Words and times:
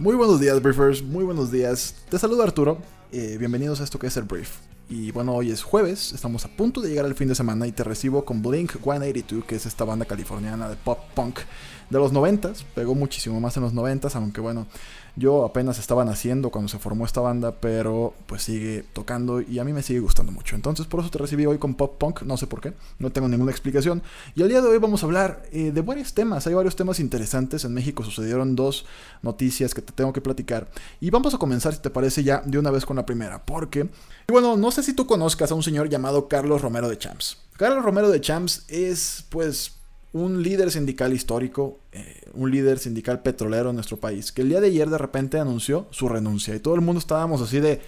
Muy 0.00 0.16
buenos 0.16 0.40
días, 0.40 0.60
Briefers. 0.60 1.00
Muy 1.02 1.22
buenos 1.22 1.52
días. 1.52 1.94
Te 2.10 2.18
saludo 2.18 2.42
Arturo. 2.42 2.78
Eh, 3.12 3.36
bienvenidos 3.38 3.80
a 3.80 3.84
esto 3.84 4.00
que 4.00 4.08
es 4.08 4.16
el 4.16 4.24
Brief. 4.24 4.73
Y 4.94 5.10
bueno, 5.10 5.34
hoy 5.34 5.50
es 5.50 5.64
jueves, 5.64 6.12
estamos 6.12 6.44
a 6.44 6.48
punto 6.48 6.80
de 6.80 6.88
llegar 6.88 7.04
al 7.04 7.16
fin 7.16 7.26
de 7.26 7.34
semana 7.34 7.66
y 7.66 7.72
te 7.72 7.82
recibo 7.82 8.24
con 8.24 8.42
Blink 8.42 8.74
182, 8.80 9.44
que 9.44 9.56
es 9.56 9.66
esta 9.66 9.84
banda 9.84 10.04
californiana 10.04 10.68
de 10.68 10.76
pop 10.76 11.00
punk 11.16 11.40
de 11.90 11.98
los 11.98 12.12
90 12.12 12.52
Pegó 12.74 12.94
muchísimo 12.94 13.40
más 13.40 13.56
en 13.56 13.64
los 13.64 13.72
90 13.72 14.08
aunque 14.14 14.40
bueno, 14.40 14.66
yo 15.16 15.44
apenas 15.44 15.78
estaba 15.78 16.04
naciendo 16.04 16.50
cuando 16.50 16.68
se 16.68 16.80
formó 16.80 17.04
esta 17.04 17.20
banda, 17.20 17.52
pero 17.60 18.14
pues 18.26 18.42
sigue 18.42 18.84
tocando 18.92 19.40
y 19.40 19.60
a 19.60 19.64
mí 19.64 19.72
me 19.72 19.82
sigue 19.82 20.00
gustando 20.00 20.32
mucho. 20.32 20.56
Entonces 20.56 20.86
por 20.86 21.00
eso 21.00 21.10
te 21.10 21.18
recibí 21.18 21.46
hoy 21.46 21.58
con 21.58 21.74
pop 21.74 21.96
punk, 21.98 22.22
no 22.22 22.36
sé 22.36 22.48
por 22.48 22.60
qué, 22.60 22.72
no 22.98 23.10
tengo 23.10 23.28
ninguna 23.28 23.52
explicación. 23.52 24.02
Y 24.34 24.42
el 24.42 24.48
día 24.48 24.60
de 24.60 24.68
hoy 24.68 24.78
vamos 24.78 25.04
a 25.04 25.06
hablar 25.06 25.44
eh, 25.52 25.70
de 25.72 25.82
varios 25.82 26.14
temas, 26.14 26.48
hay 26.48 26.54
varios 26.54 26.74
temas 26.74 26.98
interesantes. 26.98 27.64
En 27.64 27.74
México 27.74 28.02
sucedieron 28.02 28.56
dos 28.56 28.86
noticias 29.22 29.72
que 29.72 29.82
te 29.82 29.92
tengo 29.92 30.12
que 30.12 30.20
platicar. 30.20 30.68
Y 31.00 31.10
vamos 31.10 31.32
a 31.32 31.38
comenzar, 31.38 31.74
si 31.74 31.80
te 31.80 31.90
parece, 31.90 32.24
ya 32.24 32.42
de 32.44 32.58
una 32.58 32.72
vez 32.72 32.84
con 32.84 32.96
la 32.96 33.06
primera, 33.06 33.44
porque, 33.44 33.88
y 34.28 34.32
bueno, 34.32 34.56
no 34.56 34.72
sé 34.72 34.82
si 34.84 34.92
tú 34.92 35.06
conozcas 35.06 35.50
a 35.50 35.54
un 35.54 35.62
señor 35.62 35.88
llamado 35.88 36.28
Carlos 36.28 36.62
Romero 36.62 36.88
de 36.88 36.98
Champs. 36.98 37.38
Carlos 37.56 37.84
Romero 37.84 38.10
de 38.10 38.20
Champs 38.20 38.64
es, 38.68 39.24
pues, 39.30 39.72
un 40.12 40.42
líder 40.42 40.70
sindical 40.70 41.12
histórico, 41.12 41.80
eh, 41.92 42.22
un 42.34 42.50
líder 42.50 42.78
sindical 42.78 43.20
petrolero 43.22 43.70
en 43.70 43.74
nuestro 43.74 43.96
país, 43.96 44.30
que 44.30 44.42
el 44.42 44.48
día 44.48 44.60
de 44.60 44.68
ayer 44.68 44.88
de 44.88 44.98
repente 44.98 45.40
anunció 45.40 45.86
su 45.90 46.08
renuncia 46.08 46.54
y 46.54 46.60
todo 46.60 46.76
el 46.76 46.82
mundo 46.82 47.00
estábamos 47.00 47.40
así 47.42 47.58
de... 47.58 47.80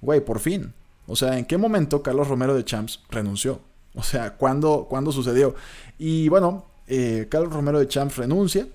Güey, 0.00 0.24
por 0.24 0.38
fin. 0.40 0.74
O 1.06 1.16
sea, 1.16 1.38
¿en 1.38 1.46
qué 1.46 1.56
momento 1.56 2.02
Carlos 2.02 2.28
Romero 2.28 2.54
de 2.54 2.64
Champs 2.64 3.00
renunció? 3.08 3.60
O 3.94 4.02
sea, 4.02 4.36
¿cuándo, 4.36 4.86
¿cuándo 4.88 5.12
sucedió? 5.12 5.54
Y 5.98 6.28
bueno, 6.28 6.66
eh, 6.86 7.26
Carlos 7.30 7.52
Romero 7.52 7.78
de 7.78 7.88
Champs 7.88 8.16
renuncia, 8.16 8.68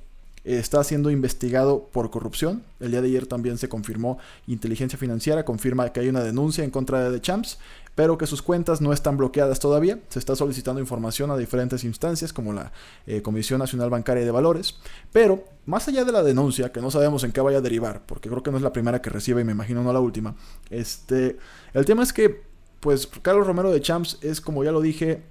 está 0.44 0.84
siendo 0.84 1.10
investigado 1.10 1.88
por 1.92 2.10
corrupción. 2.10 2.64
El 2.80 2.92
día 2.92 3.02
de 3.02 3.08
ayer 3.08 3.26
también 3.26 3.58
se 3.58 3.70
confirmó 3.70 4.18
inteligencia 4.48 5.00
financiera, 5.00 5.46
confirma 5.46 5.92
que 5.92 6.02
hay 6.02 6.10
una 6.10 6.22
denuncia 6.22 6.64
en 6.64 6.70
contra 6.70 7.10
de 7.10 7.22
Champs, 7.22 7.60
pero 7.96 8.18
que 8.18 8.28
sus 8.28 8.42
cuentas 8.42 8.82
no 8.82 8.92
están 8.92 9.18
bloqueadas 9.18 9.60
todavía. 9.60 10.00
Se 10.10 10.20
está 10.20 10.36
solicitando 10.36 10.82
información 10.82 11.32
a 11.32 11.38
diferentes 11.38 11.84
instancias 11.84 12.34
como 12.34 12.52
la 12.52 12.72
eh, 13.06 13.22
Comisión 13.22 13.60
Nacional 13.60 13.90
Bancaria 13.90 14.26
de 14.26 14.32
Valores. 14.32 14.78
Pero 15.12 15.46
más 15.66 15.88
allá 15.88 16.04
de 16.04 16.12
la 16.12 16.24
denuncia, 16.24 16.72
que 16.72 16.82
no 16.82 16.92
sabemos 16.92 17.24
en 17.24 17.32
qué 17.32 17.42
vaya 17.42 17.60
a 17.60 17.62
derivar, 17.62 18.02
porque 18.06 18.30
creo 18.30 18.44
que 18.44 18.52
no 18.52 18.58
es 18.58 18.64
la 18.64 18.74
primera 18.74 19.02
que 19.02 19.10
recibe 19.10 19.42
y 19.42 19.46
me 19.46 19.52
imagino 19.52 19.84
no 19.84 19.94
la 19.94 20.00
última, 20.00 20.36
este, 20.70 21.38
el 21.74 21.86
tema 21.86 22.04
es 22.04 22.12
que, 22.12 22.42
pues, 22.80 23.08
Carlos 23.22 23.48
Romero 23.48 23.72
de 23.72 23.80
Champs 23.80 24.18
es, 24.22 24.42
como 24.42 24.64
ya 24.64 24.72
lo 24.72 24.82
dije, 24.82 25.22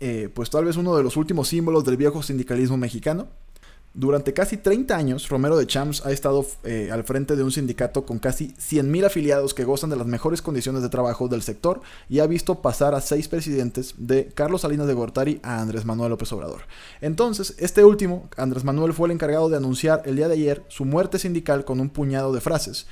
eh, 0.00 0.28
pues 0.32 0.50
tal 0.50 0.64
vez 0.64 0.76
uno 0.76 0.96
de 0.96 1.02
los 1.02 1.16
últimos 1.16 1.48
símbolos 1.48 1.84
del 1.84 1.96
viejo 1.96 2.22
sindicalismo 2.22 2.76
mexicano. 2.76 3.28
Durante 3.96 4.32
casi 4.32 4.56
30 4.56 4.96
años, 4.96 5.28
Romero 5.28 5.56
de 5.56 5.68
Champs 5.68 6.04
ha 6.04 6.10
estado 6.10 6.44
eh, 6.64 6.90
al 6.92 7.04
frente 7.04 7.36
de 7.36 7.44
un 7.44 7.52
sindicato 7.52 8.04
con 8.04 8.18
casi 8.18 8.48
100.000 8.54 9.06
afiliados 9.06 9.54
que 9.54 9.62
gozan 9.62 9.88
de 9.88 9.94
las 9.94 10.08
mejores 10.08 10.42
condiciones 10.42 10.82
de 10.82 10.88
trabajo 10.88 11.28
del 11.28 11.42
sector 11.42 11.80
y 12.08 12.18
ha 12.18 12.26
visto 12.26 12.60
pasar 12.60 12.96
a 12.96 13.00
seis 13.00 13.28
presidentes 13.28 13.94
de 13.96 14.32
Carlos 14.34 14.62
Salinas 14.62 14.88
de 14.88 14.94
Gortari 14.94 15.38
a 15.44 15.60
Andrés 15.60 15.84
Manuel 15.84 16.10
López 16.10 16.32
Obrador. 16.32 16.62
Entonces, 17.00 17.54
este 17.58 17.84
último, 17.84 18.28
Andrés 18.36 18.64
Manuel, 18.64 18.94
fue 18.94 19.06
el 19.06 19.12
encargado 19.12 19.48
de 19.48 19.58
anunciar 19.58 20.02
el 20.06 20.16
día 20.16 20.26
de 20.26 20.34
ayer 20.34 20.64
su 20.66 20.84
muerte 20.84 21.20
sindical 21.20 21.64
con 21.64 21.78
un 21.78 21.88
puñado 21.88 22.32
de 22.32 22.40
frases, 22.40 22.88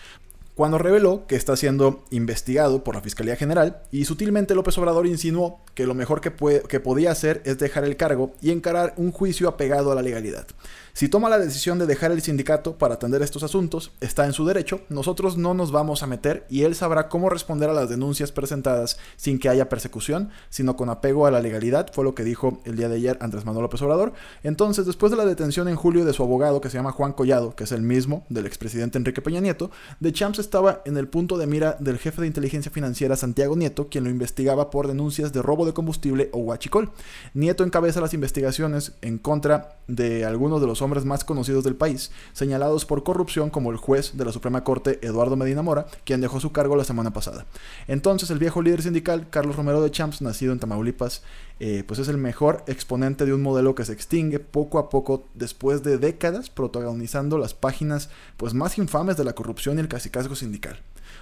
cuando 0.54 0.78
reveló 0.78 1.26
que 1.26 1.36
está 1.36 1.56
siendo 1.56 2.04
investigado 2.10 2.84
por 2.84 2.94
la 2.94 3.00
Fiscalía 3.00 3.36
General 3.36 3.82
y 3.90 4.04
sutilmente 4.04 4.54
López 4.54 4.76
Obrador 4.78 5.06
insinuó 5.06 5.60
que 5.74 5.86
lo 5.86 5.94
mejor 5.94 6.20
que, 6.20 6.32
que 6.68 6.80
podía 6.80 7.10
hacer 7.10 7.40
es 7.44 7.58
dejar 7.58 7.84
el 7.84 7.96
cargo 7.96 8.32
y 8.42 8.50
encarar 8.50 8.92
un 8.96 9.12
juicio 9.12 9.48
apegado 9.48 9.92
a 9.92 9.94
la 9.94 10.02
legalidad. 10.02 10.46
Si 10.94 11.08
toma 11.08 11.30
la 11.30 11.38
decisión 11.38 11.78
de 11.78 11.86
dejar 11.86 12.12
el 12.12 12.20
sindicato 12.20 12.76
para 12.76 12.94
atender 12.94 13.22
estos 13.22 13.42
asuntos, 13.42 13.92
está 14.02 14.26
en 14.26 14.34
su 14.34 14.44
derecho, 14.44 14.82
nosotros 14.90 15.38
no 15.38 15.54
nos 15.54 15.72
vamos 15.72 16.02
a 16.02 16.06
meter 16.06 16.44
y 16.50 16.64
él 16.64 16.74
sabrá 16.74 17.08
cómo 17.08 17.30
responder 17.30 17.70
a 17.70 17.72
las 17.72 17.88
denuncias 17.88 18.30
presentadas 18.30 18.98
sin 19.16 19.38
que 19.38 19.48
haya 19.48 19.70
persecución, 19.70 20.28
sino 20.50 20.76
con 20.76 20.90
apego 20.90 21.26
a 21.26 21.30
la 21.30 21.40
legalidad, 21.40 21.90
fue 21.94 22.04
lo 22.04 22.14
que 22.14 22.24
dijo 22.24 22.60
el 22.66 22.76
día 22.76 22.90
de 22.90 22.96
ayer 22.96 23.16
Andrés 23.22 23.46
Manuel 23.46 23.62
López 23.62 23.80
Obrador. 23.80 24.12
Entonces, 24.42 24.84
después 24.84 25.10
de 25.10 25.16
la 25.16 25.24
detención 25.24 25.66
en 25.68 25.76
julio 25.76 26.04
de 26.04 26.12
su 26.12 26.22
abogado, 26.22 26.60
que 26.60 26.68
se 26.68 26.76
llama 26.76 26.92
Juan 26.92 27.14
Collado, 27.14 27.56
que 27.56 27.64
es 27.64 27.72
el 27.72 27.80
mismo 27.80 28.26
del 28.28 28.44
expresidente 28.44 28.98
Enrique 28.98 29.22
Peña 29.22 29.40
Nieto, 29.40 29.70
De 29.98 30.12
Champs 30.12 30.40
estaba 30.42 30.82
en 30.84 30.98
el 30.98 31.08
punto 31.08 31.38
de 31.38 31.46
mira 31.46 31.76
del 31.80 31.98
jefe 31.98 32.20
de 32.20 32.26
inteligencia 32.26 32.70
financiera 32.70 33.16
Santiago 33.16 33.56
Nieto, 33.56 33.88
quien 33.88 34.04
lo 34.04 34.10
investigaba 34.10 34.70
por 34.70 34.88
denuncias 34.88 35.32
de 35.32 35.40
robo 35.40 35.64
de 35.64 35.72
combustible 35.72 36.28
o 36.32 36.38
huachicol. 36.40 36.90
Nieto 37.32 37.64
encabeza 37.64 38.02
las 38.02 38.12
investigaciones 38.12 38.92
en 39.00 39.18
contra 39.18 39.78
de 39.88 40.24
algunos 40.24 40.60
de 40.60 40.66
los 40.66 40.82
hombres 40.82 41.04
más 41.04 41.24
conocidos 41.24 41.64
del 41.64 41.76
país, 41.76 42.10
señalados 42.32 42.84
por 42.84 43.04
corrupción 43.04 43.50
como 43.50 43.70
el 43.70 43.76
juez 43.76 44.16
de 44.16 44.24
la 44.24 44.32
Suprema 44.32 44.64
Corte 44.64 44.98
Eduardo 45.02 45.36
Medina 45.36 45.62
Mora, 45.62 45.86
quien 46.04 46.20
dejó 46.20 46.40
su 46.40 46.52
cargo 46.52 46.76
la 46.76 46.84
semana 46.84 47.12
pasada. 47.12 47.46
Entonces 47.88 48.30
el 48.30 48.38
viejo 48.38 48.60
líder 48.60 48.82
sindical, 48.82 49.30
Carlos 49.30 49.56
Romero 49.56 49.80
de 49.80 49.90
Champs, 49.90 50.20
nacido 50.20 50.52
en 50.52 50.58
Tamaulipas, 50.58 51.22
eh, 51.64 51.84
pues 51.86 52.00
es 52.00 52.08
el 52.08 52.18
mejor 52.18 52.64
exponente 52.66 53.24
de 53.24 53.32
un 53.32 53.40
modelo 53.40 53.76
que 53.76 53.84
se 53.84 53.92
extingue 53.92 54.40
poco 54.40 54.80
a 54.80 54.88
poco 54.88 55.28
después 55.34 55.84
de 55.84 55.96
décadas 55.96 56.50
protagonizando 56.50 57.38
las 57.38 57.54
páginas 57.54 58.10
pues 58.36 58.52
más 58.52 58.78
infames 58.78 59.16
de 59.16 59.22
la 59.22 59.36
corrupción 59.36 59.76
y 59.76 59.80
el 59.80 59.86
casicazgo 59.86 60.34
sindical. 60.34 60.80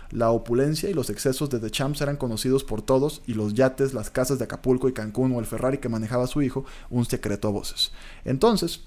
La 0.08 0.30
opulencia 0.30 0.88
y 0.88 0.94
los 0.94 1.10
excesos 1.10 1.50
de 1.50 1.60
The 1.60 1.70
Champs 1.70 2.00
eran 2.00 2.16
conocidos 2.16 2.64
por 2.64 2.80
todos 2.80 3.20
y 3.26 3.34
los 3.34 3.52
yates, 3.52 3.92
las 3.92 4.08
casas 4.08 4.38
de 4.38 4.44
Acapulco 4.44 4.88
y 4.88 4.94
Cancún 4.94 5.30
o 5.32 5.40
el 5.40 5.44
Ferrari 5.44 5.76
que 5.76 5.90
manejaba 5.90 6.26
su 6.26 6.40
hijo, 6.40 6.64
un 6.88 7.04
secreto 7.04 7.48
a 7.48 7.50
voces. 7.50 7.92
Entonces, 8.24 8.84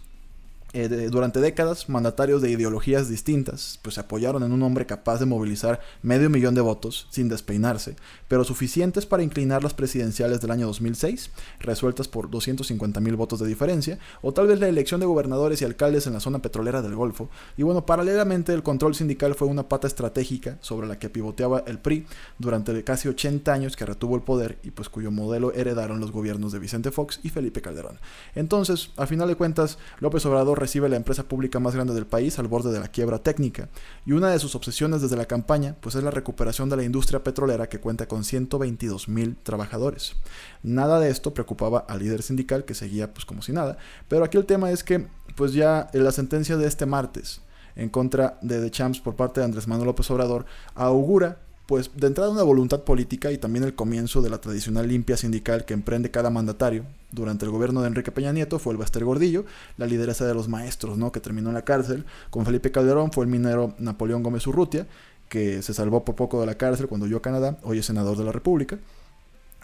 eh, 0.74 1.10
durante 1.12 1.40
décadas, 1.40 1.88
mandatarios 1.88 2.42
de 2.42 2.50
ideologías 2.50 3.08
distintas 3.08 3.80
pues 3.82 3.96
se 3.96 4.02
apoyaron 4.02 4.44
en 4.44 4.52
un 4.52 4.64
hombre 4.64 4.86
capaz 4.86 5.20
de 5.20 5.26
movilizar 5.26 5.80
medio 6.02 6.30
millón 6.30 6.56
de 6.56 6.62
votos 6.62 7.08
sin 7.12 7.30
despeinarse, 7.30 7.96
pero 8.28 8.44
suficientes 8.44 9.06
para 9.06 9.24
inclinar 9.24 9.64
las 9.64 9.74
presidenciales 9.74 10.42
del 10.42 10.52
año 10.52 10.66
2006, 10.66 11.30
resueltas 11.60 12.08
por 12.08 12.30
250 12.30 13.00
mil 13.02 13.16
votos 13.16 13.40
de 13.40 13.48
diferencia, 13.48 14.00
o 14.22 14.34
tal 14.34 14.48
vez 14.48 14.60
la 14.60 14.68
elección 14.68 15.00
de 15.00 15.06
gobernadores 15.06 15.62
y 15.62 15.66
alcaldes 15.66 16.08
en 16.08 16.14
la 16.14 16.20
zona 16.20 16.42
petrolera 16.42 16.81
del 16.81 16.96
Golfo. 16.96 17.30
Y 17.56 17.64
bueno, 17.64 17.86
paralelamente 17.86 18.54
el 18.54 18.64
control 18.64 18.96
sindical 18.96 19.36
fue 19.36 19.48
una 19.48 19.69
pata 19.69 19.88
estratégica 19.88 20.58
sobre 20.62 20.88
la 20.88 20.98
que 20.98 21.10
pivoteaba 21.10 21.64
el 21.68 21.80
PRI 21.80 22.08
durante 22.40 22.84
casi 22.84 23.08
80 23.08 23.54
años 23.54 23.76
que 23.76 23.86
retuvo 23.86 24.16
el 24.16 24.24
poder 24.24 24.58
y 24.64 24.72
pues 24.72 24.90
cuyo 24.90 25.12
modelo 25.12 25.54
heredaron 25.54 26.00
los 26.00 26.12
gobiernos 26.12 26.52
de 26.52 26.60
Vicente 26.60 26.92
Fox 26.92 27.19
y 27.22 27.30
Felipe 27.30 27.62
Calderón. 27.62 28.00
Entonces, 28.36 28.90
a 28.98 29.06
final 29.06 29.28
de 29.28 29.36
cuentas, 29.36 29.78
López 30.00 30.26
Obrador 30.26 30.62
recibe 30.63 30.89
la 30.89 30.95
empresa 30.95 31.24
pública 31.27 31.60
más 31.60 31.75
grande 31.75 31.94
del 31.94 32.06
país 32.06 32.39
al 32.39 32.48
borde 32.48 32.71
de 32.71 32.80
la 32.80 32.88
quiebra 32.88 33.19
técnica, 33.19 33.69
y 34.06 34.13
una 34.13 34.31
de 34.31 34.39
sus 34.39 34.56
obsesiones 34.56 35.01
desde 35.01 35.18
la 35.18 35.25
campaña 35.25 35.75
pues 35.81 35.95
es 35.95 36.04
la 36.04 36.12
recuperación 36.12 36.69
de 36.69 36.77
la 36.77 36.83
industria 36.83 37.24
petrolera 37.24 37.68
que 37.68 37.80
cuenta 37.80 38.07
con 38.07 38.24
122 38.24 39.10
mil 39.10 39.36
trabajadores. 39.44 40.15
Nada 40.63 41.00
de 41.00 41.10
esto 41.10 41.33
preocupaba 41.33 41.86
al 41.88 42.00
líder 42.00 42.24
sindical 42.24 42.65
que 42.65 42.74
seguía 42.74 43.13
pues 43.13 43.25
como 43.25 43.42
si 43.42 43.51
nada, 43.51 43.77
pero 44.07 44.24
aquí 44.24 44.38
el 44.38 44.45
tema 44.45 44.71
es 44.71 44.83
que 44.83 45.07
pues 45.36 45.54
ya 45.54 45.89
en 45.94 46.04
la 46.04 46.12
sentencia 46.12 46.57
de 46.57 46.68
este 46.68 46.86
martes 46.86 47.42
en 47.75 47.89
contra 47.89 48.38
de 48.42 48.62
The 48.62 48.71
Champs 48.71 49.00
por 49.00 49.16
parte 49.16 49.42
de 49.42 49.45
Andrés 49.45 49.68
Manuel 49.68 49.88
López 49.88 50.09
Obrador 50.12 50.45
augura 50.75 51.39
pues 51.65 51.92
de 51.95 52.07
entrada 52.07 52.30
una 52.30 52.44
voluntad 52.44 52.81
política 52.81 53.31
y 53.31 53.38
también 53.38 53.63
el 53.63 53.74
comienzo 53.74 54.21
de 54.21 54.30
la 54.30 54.42
tradicional 54.42 54.88
limpia 54.88 55.15
sindical 55.15 55.65
que 55.65 55.74
emprende 55.74 56.12
cada 56.12 56.30
mandatario. 56.30 56.86
Durante 57.12 57.45
el 57.45 57.51
gobierno 57.51 57.81
de 57.81 57.88
Enrique 57.88 58.12
Peña 58.12 58.33
Nieto 58.33 58.60
fue 58.60 58.74
el 58.74 58.77
Baster 58.77 59.06
Gordillo, 59.06 59.45
la 59.77 59.86
lideresa 59.86 60.25
de 60.25 60.33
los 60.33 60.50
maestros, 60.50 60.98
¿no? 60.98 61.12
que 61.12 61.19
terminó 61.19 61.50
en 61.50 61.56
la 61.56 61.63
cárcel. 61.63 62.06
Con 62.30 62.45
Felipe 62.45 62.71
Calderón 62.71 63.12
fue 63.12 63.24
el 63.25 63.31
minero 63.31 63.75
Napoleón 63.77 64.24
Gómez 64.24 64.45
Urrutia, 64.48 64.88
que 65.30 65.62
se 65.62 65.74
salvó 65.74 66.04
por 66.04 66.15
poco 66.15 66.39
de 66.39 66.48
la 66.48 66.56
cárcel 66.56 66.88
cuando 66.88 67.06
huyó 67.06 67.18
a 67.18 67.21
Canadá, 67.21 67.57
hoy 67.63 67.80
es 67.80 67.86
senador 67.86 68.18
de 68.18 68.25
la 68.25 68.31
República. 68.31 68.80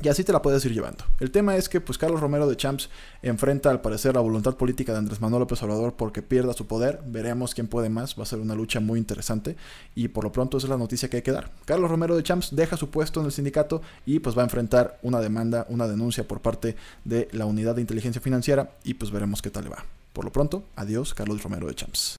Y 0.01 0.07
así 0.07 0.24
te 0.24 0.31
la 0.31 0.42
puedes 0.42 0.63
ir 0.63 0.74
llevando. 0.74 1.04
El 1.19 1.30
tema 1.30 1.57
es 1.57 1.68
que 1.68 1.81
pues 1.81 1.98
Carlos 1.98 2.22
Romero 2.22 2.48
de 2.48 2.56
Champs 2.56 2.90
enfrenta 3.22 3.69
al 3.69 3.81
parecer 3.81 4.16
la 4.16 4.22
voluntad 4.22 4.56
política 4.56 4.94
de 4.94 5.00
Andrés 5.00 5.19
Manuel 5.19 5.42
López 5.42 5.62
Obrador 5.62 5.96
porque 5.96 6.22
pierda 6.22 6.54
su 6.54 6.68
poder. 6.68 7.01
Veremos 7.06 7.54
quién 7.54 7.68
puede 7.68 7.90
más. 7.90 8.18
Va 8.18 8.24
a 8.24 8.25
ser 8.25 8.40
una 8.40 8.56
lucha 8.56 8.80
muy 8.80 8.98
interesante. 8.98 9.57
Y 9.96 10.07
por 10.07 10.24
lo 10.24 10.31
pronto 10.31 10.57
esa 10.57 10.68
es 10.68 10.69
la 10.69 10.78
noticia 10.78 11.10
que 11.10 11.18
hay 11.18 11.24
que 11.24 11.34
dar. 11.34 11.51
Carlos 11.66 11.92
Romero 11.92 12.16
de 12.16 12.24
Champs 12.24 12.56
deja 12.56 12.78
su 12.78 12.90
puesto 12.90 13.19
en 13.19 13.25
el 13.25 13.31
sindicato 13.34 13.81
y 14.06 14.19
pues 14.19 14.38
va 14.38 14.42
a 14.42 14.46
enfrentar 14.46 15.00
una 15.01 15.19
demanda, 15.19 15.66
una 15.69 15.88
denuncia 15.88 16.25
por 16.25 16.40
parte 16.40 16.78
de 17.04 17.28
la 17.34 17.45
unidad 17.45 17.75
de 17.75 17.81
inteligencia 17.81 18.22
financiera. 18.22 18.72
Y 18.86 18.94
pues 18.94 19.12
veremos 19.12 19.42
qué 19.42 19.50
tal 19.50 19.66
le 19.66 19.72
va. 19.72 19.84
Por 20.13 20.24
lo 20.24 20.31
pronto, 20.31 20.63
adiós 20.75 21.13
Carlos 21.13 21.44
Romero 21.44 21.68
de 21.68 21.75
Champs. 21.75 22.16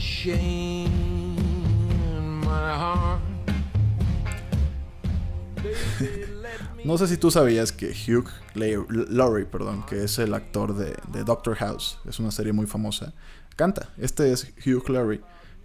No 6.84 6.96
sé 6.96 7.06
si 7.06 7.18
tú 7.18 7.30
sabías 7.30 7.72
que 7.72 7.90
Hugh 7.90 8.30
Laurie, 8.54 9.44
perdón, 9.44 9.84
que 9.86 10.04
es 10.04 10.18
el 10.18 10.32
actor 10.32 10.74
de, 10.74 10.96
Doctor 11.24 11.54
House, 11.56 11.98
es 12.08 12.18
una 12.18 12.30
serie 12.30 12.54
muy 12.54 12.66
famosa, 12.66 13.12
canta. 13.54 13.90
Este 13.98 14.32
es 14.32 14.50
Hugh 14.64 14.88
Laurie. 14.88 15.20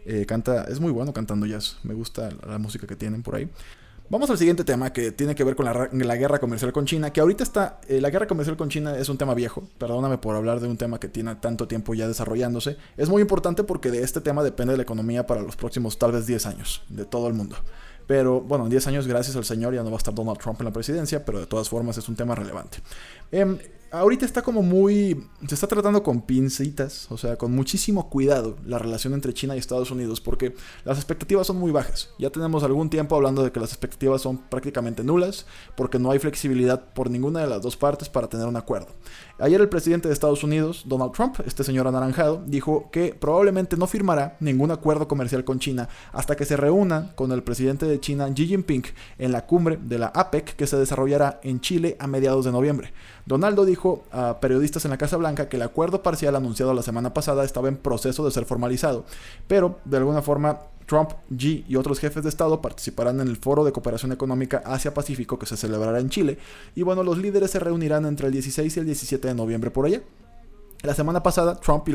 Eh, 0.05 0.25
canta, 0.25 0.65
es 0.65 0.81
muy 0.81 0.91
bueno 0.91 1.13
cantando 1.13 1.45
jazz. 1.45 1.77
Me 1.83 1.93
gusta 1.93 2.31
la 2.45 2.57
música 2.57 2.85
que 2.85 2.97
tienen 2.97 3.23
por 3.23 3.35
ahí. 3.35 3.49
Vamos 4.07 4.29
al 4.29 4.37
siguiente 4.37 4.63
tema 4.63 4.93
que 4.93 5.11
tiene 5.11 5.33
que 5.33 5.43
ver 5.43 5.55
con 5.55 5.65
la, 5.65 6.15
guerra 6.15 6.37
comercial 6.37 6.71
con 6.71 6.85
China, 6.85 7.11
que 7.11 7.21
ahorita 7.21 7.43
está, 7.43 7.81
eh, 7.87 7.99
la 7.99 8.11
guerra 8.11 8.27
comercial 8.27 8.55
con 8.55 8.69
China 8.69 8.95
es 8.95 9.09
un 9.09 9.17
tema 9.17 9.33
viejo, 9.33 9.63
perdóname 9.79 10.19
por 10.19 10.35
hablar 10.35 10.59
de 10.59 10.67
un 10.67 10.77
tema 10.77 10.99
que 10.99 11.07
tiene 11.07 11.33
tanto 11.37 11.67
tiempo 11.67 11.95
ya 11.95 12.07
desarrollándose, 12.07 12.77
es 12.97 13.09
muy 13.09 13.23
importante 13.23 13.63
porque 13.63 13.89
de 13.89 14.03
este 14.03 14.21
tema 14.21 14.43
depende 14.43 14.77
la 14.77 14.83
economía 14.83 15.25
para 15.25 15.41
los 15.41 15.55
próximos 15.55 15.97
tal 15.97 16.11
vez 16.11 16.27
10 16.27 16.45
años, 16.45 16.83
de 16.87 17.05
todo 17.05 17.27
el 17.27 17.33
mundo. 17.33 17.55
Pero 18.05 18.41
bueno, 18.41 18.65
en 18.65 18.69
10 18.69 18.85
años, 18.85 19.07
gracias 19.07 19.35
al 19.37 19.45
Señor, 19.45 19.73
ya 19.73 19.81
no 19.81 19.89
va 19.89 19.95
a 19.95 19.97
estar 19.97 20.13
Donald 20.13 20.37
Trump 20.37 20.61
en 20.61 20.65
la 20.65 20.71
presidencia, 20.71 21.25
pero 21.25 21.39
de 21.39 21.47
todas 21.47 21.67
formas 21.67 21.97
es 21.97 22.07
un 22.07 22.15
tema 22.15 22.35
relevante. 22.35 22.77
Em, 23.31 23.57
ahorita 23.91 24.25
está 24.25 24.41
como 24.41 24.61
muy. 24.61 25.27
Se 25.47 25.55
está 25.55 25.67
tratando 25.67 26.03
con 26.03 26.21
pincitas, 26.21 27.07
o 27.11 27.17
sea, 27.17 27.37
con 27.37 27.53
muchísimo 27.53 28.09
cuidado 28.09 28.57
la 28.65 28.79
relación 28.79 29.13
entre 29.13 29.33
China 29.33 29.55
y 29.55 29.59
Estados 29.59 29.91
Unidos, 29.91 30.21
porque 30.21 30.55
las 30.83 30.97
expectativas 30.97 31.47
son 31.47 31.57
muy 31.57 31.71
bajas. 31.71 32.09
Ya 32.19 32.29
tenemos 32.29 32.63
algún 32.63 32.89
tiempo 32.89 33.15
hablando 33.15 33.43
de 33.43 33.51
que 33.51 33.59
las 33.59 33.71
expectativas 33.71 34.21
son 34.21 34.37
prácticamente 34.37 35.03
nulas, 35.03 35.45
porque 35.75 35.99
no 35.99 36.11
hay 36.11 36.19
flexibilidad 36.19 36.93
por 36.93 37.09
ninguna 37.09 37.41
de 37.41 37.47
las 37.47 37.61
dos 37.61 37.77
partes 37.77 38.09
para 38.09 38.27
tener 38.27 38.47
un 38.47 38.57
acuerdo. 38.57 38.89
Ayer 39.37 39.59
el 39.59 39.67
presidente 39.67 40.07
de 40.07 40.13
Estados 40.13 40.45
Unidos, 40.45 40.83
Donald 40.85 41.11
Trump, 41.11 41.41
este 41.45 41.65
señor 41.65 41.87
anaranjado, 41.87 42.41
dijo 42.45 42.89
que 42.89 43.13
probablemente 43.13 43.75
no 43.75 43.85
firmará 43.85 44.37
ningún 44.39 44.71
acuerdo 44.71 45.09
comercial 45.09 45.43
con 45.43 45.59
China 45.59 45.89
hasta 46.13 46.37
que 46.37 46.45
se 46.45 46.55
reúna 46.55 47.11
con 47.15 47.33
el 47.33 47.43
presidente 47.43 47.85
de 47.85 47.99
China, 47.99 48.29
Xi 48.33 48.47
Jinping, 48.47 48.85
en 49.17 49.33
la 49.33 49.45
cumbre 49.45 49.77
de 49.81 49.99
la 49.99 50.07
APEC 50.07 50.55
que 50.55 50.67
se 50.67 50.77
desarrollará 50.77 51.41
en 51.43 51.59
Chile 51.59 51.97
a 51.99 52.07
mediados 52.07 52.45
de 52.45 52.53
noviembre. 52.53 52.93
Donaldo 53.25 53.65
dijo 53.65 54.05
a 54.13 54.39
periodistas 54.39 54.85
en 54.85 54.91
la 54.91 54.97
Casa 54.97 55.17
Blanca 55.17 55.49
que 55.49 55.57
el 55.57 55.63
acuerdo 55.63 56.01
parcial 56.01 56.37
anunciado 56.37 56.73
la 56.73 56.81
semana 56.81 57.13
pasada 57.13 57.43
estaba 57.43 57.67
en 57.67 57.75
proceso 57.75 58.23
de 58.23 58.31
ser 58.31 58.45
formalizado, 58.45 59.03
pero 59.49 59.79
de 59.83 59.97
alguna 59.97 60.21
forma 60.21 60.59
Trump, 60.85 61.11
Xi 61.35 61.65
y 61.67 61.75
otros 61.75 61.99
jefes 61.99 62.23
de 62.23 62.29
Estado 62.29 62.61
participarán 62.61 63.19
en 63.19 63.27
el 63.27 63.37
Foro 63.37 63.63
de 63.63 63.71
Cooperación 63.71 64.11
Económica 64.11 64.63
Asia-Pacífico 64.65 65.39
que 65.39 65.45
se 65.45 65.57
celebrará 65.57 65.99
en 65.99 66.09
Chile, 66.09 66.37
y 66.75 66.83
bueno, 66.83 67.03
los 67.03 67.17
líderes 67.17 67.51
se 67.51 67.59
reunirán 67.59 68.05
entre 68.05 68.27
el 68.27 68.33
16 68.33 68.75
y 68.75 68.79
el 68.79 68.85
17 68.85 69.27
de 69.27 69.35
noviembre 69.35 69.71
por 69.71 69.85
allá. 69.85 70.01
La 70.85 70.93
semana 70.93 71.23
pasada, 71.23 71.55
Trump 71.55 71.87
y 71.89 71.91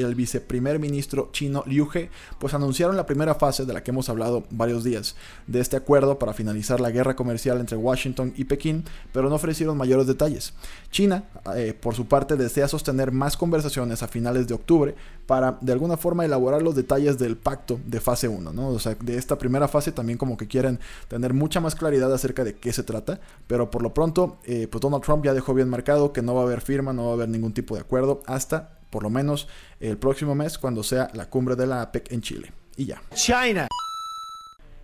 el, 0.00 0.14
viceprimer 0.14 0.78
ministro 0.78 1.30
chino 1.32 1.62
Liu 1.66 1.88
He 1.94 2.10
pues 2.38 2.52
anunciaron 2.52 2.94
la 2.94 3.06
primera 3.06 3.34
fase 3.36 3.64
de 3.64 3.72
la 3.72 3.82
que 3.82 3.90
hemos 3.90 4.10
hablado 4.10 4.44
varios 4.50 4.84
días, 4.84 5.16
de 5.46 5.60
este 5.60 5.76
acuerdo 5.76 6.18
para 6.18 6.34
finalizar 6.34 6.78
la 6.78 6.90
guerra 6.90 7.16
comercial 7.16 7.58
entre 7.58 7.78
Washington 7.78 8.34
y 8.36 8.44
Pekín, 8.44 8.84
pero 9.12 9.30
no 9.30 9.36
ofrecieron 9.36 9.78
mayores 9.78 10.06
detalles. 10.06 10.52
China, 10.90 11.24
eh, 11.56 11.72
por 11.72 11.94
su 11.94 12.06
parte, 12.06 12.36
desea 12.36 12.68
sostener 12.68 13.12
más 13.12 13.38
conversaciones 13.38 14.02
a 14.02 14.08
finales 14.08 14.46
de 14.46 14.52
octubre 14.52 14.94
para 15.26 15.58
de 15.60 15.72
alguna 15.72 15.96
forma 15.96 16.24
elaborar 16.24 16.62
los 16.62 16.74
detalles 16.74 17.18
del 17.18 17.36
pacto 17.36 17.80
de 17.86 18.00
fase 18.00 18.28
1, 18.28 18.52
¿no? 18.52 18.68
O 18.68 18.78
sea, 18.78 18.94
de 18.94 19.16
esta 19.16 19.38
primera 19.38 19.68
fase 19.68 19.92
también 19.92 20.18
como 20.18 20.36
que 20.36 20.46
quieren 20.46 20.80
tener 21.08 21.34
mucha 21.34 21.60
más 21.60 21.74
claridad 21.74 22.12
acerca 22.12 22.44
de 22.44 22.54
qué 22.56 22.72
se 22.72 22.82
trata, 22.82 23.20
pero 23.46 23.70
por 23.70 23.82
lo 23.82 23.94
pronto, 23.94 24.38
eh, 24.44 24.68
pues 24.70 24.80
Donald 24.80 25.02
Trump 25.02 25.24
ya 25.24 25.34
dejó 25.34 25.54
bien 25.54 25.68
marcado 25.68 26.12
que 26.12 26.22
no 26.22 26.34
va 26.34 26.42
a 26.42 26.44
haber 26.44 26.60
firma, 26.60 26.92
no 26.92 27.06
va 27.06 27.10
a 27.10 27.14
haber 27.14 27.28
ningún 27.28 27.52
tipo 27.52 27.74
de 27.74 27.80
acuerdo 27.80 28.22
hasta 28.26 28.78
por 28.90 29.02
lo 29.02 29.10
menos 29.10 29.48
el 29.80 29.98
próximo 29.98 30.36
mes 30.36 30.56
cuando 30.56 30.84
sea 30.84 31.10
la 31.14 31.28
cumbre 31.28 31.56
de 31.56 31.66
la 31.66 31.82
APEC 31.82 32.12
en 32.12 32.20
Chile. 32.20 32.52
Y 32.76 32.86
ya. 32.86 33.02
China. 33.14 33.66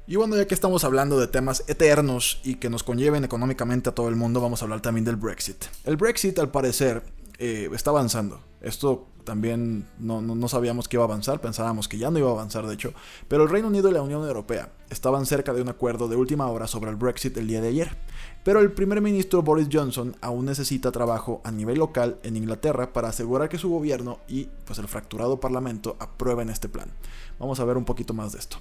Y 0.06 0.16
bueno, 0.16 0.37
ya 0.37 0.48
que 0.48 0.54
estamos 0.54 0.82
hablando 0.82 1.20
de 1.20 1.28
temas 1.28 1.62
eternos 1.69 2.40
y 2.42 2.56
que 2.56 2.69
nos 2.69 2.82
conlleven 2.82 3.22
económicamente 3.25 3.90
a 3.90 3.94
todo 3.94 4.08
el 4.08 4.16
mundo, 4.16 4.40
vamos 4.40 4.60
a 4.60 4.64
hablar 4.64 4.82
también 4.82 5.04
del 5.04 5.14
Brexit. 5.14 5.66
El 5.84 5.96
Brexit, 5.96 6.37
al 6.40 6.50
parecer, 6.50 7.04
eh, 7.38 7.70
está 7.72 7.90
avanzando. 7.90 8.40
Esto 8.61 9.07
también 9.25 9.87
no, 9.99 10.21
no, 10.21 10.49
sabíamos 10.49 10.89
que 10.89 10.97
iba 10.97 11.05
a 11.05 11.07
avanzar, 11.07 11.41
pensábamos 11.41 11.89
que 11.89 11.99
ya 11.99 12.11
no 12.11 12.19
iba 12.19 12.29
a 12.29 12.33
avanzar 12.33 12.67
de 12.67 12.75
hecho, 12.75 12.93
pero 13.29 13.45
el 13.45 13.49
Reino 13.49 13.69
Unido 13.69 13.89
y 13.89 13.93
la 13.93 14.03
Unión 14.03 14.27
Europea 14.27 14.71
estaban 14.89 15.27
cerca 15.27 15.53
de 15.53 15.62
un 15.62 15.69
acuerdo 15.69 16.09
de 16.09 16.17
última 16.17 16.49
hora 16.49 16.67
sobre 16.67 16.91
el 16.91 16.97
Brexit 16.97 17.37
el 17.37 17.47
día 17.47 17.61
de 17.61 17.69
ayer. 17.69 17.97
Pero 18.43 18.61
el 18.61 18.73
primer 18.73 19.01
ministro 19.01 19.43
Boris 19.43 19.69
Johnson 19.71 20.17
aún 20.21 20.47
necesita 20.47 20.91
trabajo 20.91 21.41
a 21.45 21.51
nivel 21.51 21.79
local 21.79 22.19
en 22.23 22.37
Inglaterra 22.37 22.93
para 22.93 23.09
asegurar 23.09 23.49
que 23.49 23.59
su 23.59 23.69
gobierno 23.69 24.19
y 24.27 24.49
pues 24.65 24.79
el 24.79 24.89
fracturado 24.89 25.39
parlamento 25.39 25.97
aprueben 26.01 26.49
este 26.49 26.69
plan. 26.69 26.91
Vamos 27.40 27.58
a 27.58 27.64
ver 27.64 27.78
un 27.78 27.87
poquito 27.87 28.12
más 28.12 28.32
de 28.32 28.38
esto. 28.38 28.58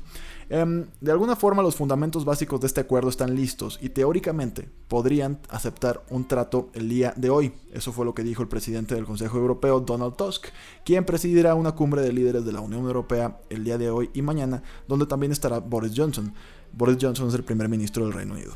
Em, 0.50 0.88
de 1.02 1.12
alguna 1.12 1.36
forma 1.36 1.62
los 1.62 1.76
fundamentos 1.76 2.24
básicos 2.24 2.62
de 2.62 2.68
este 2.68 2.80
acuerdo 2.80 3.10
están 3.10 3.36
listos 3.36 3.78
y 3.82 3.90
teóricamente 3.90 4.70
podrían 4.88 5.40
aceptar 5.50 6.02
un 6.10 6.26
trato 6.30 6.70
el 6.74 6.88
día 6.88 7.14
de 7.18 7.30
hoy. 7.30 7.54
Eso 7.74 7.92
fue 7.92 8.06
lo 8.06 8.16
que 8.16 8.24
dijo 8.24 8.42
el 8.42 8.48
presidente 8.48 8.96
del 8.96 9.04
Consejo 9.04 9.38
Europeo, 9.38 9.82
Donald 9.82 10.16
Tusk, 10.16 10.48
quien 10.86 11.04
presidirá 11.04 11.56
una 11.56 11.74
cumbre 11.74 12.02
de 12.02 12.14
líderes 12.14 12.46
de 12.46 12.54
la 12.54 12.62
Unión 12.62 12.86
Europea 12.86 13.42
el 13.50 13.66
día 13.66 13.78
de 13.78 13.90
hoy 13.90 14.10
y 14.14 14.22
mañana, 14.22 14.64
donde 14.88 15.06
también 15.06 15.34
estará 15.34 15.60
Boris 15.60 15.92
Johnson. 15.94 16.34
Boris 16.72 16.98
Johnson 17.02 17.28
es 17.28 17.34
el 17.34 17.44
primer 17.44 17.68
ministro 17.68 18.06
del 18.06 18.14
Reino 18.14 18.34
Unido. 18.34 18.54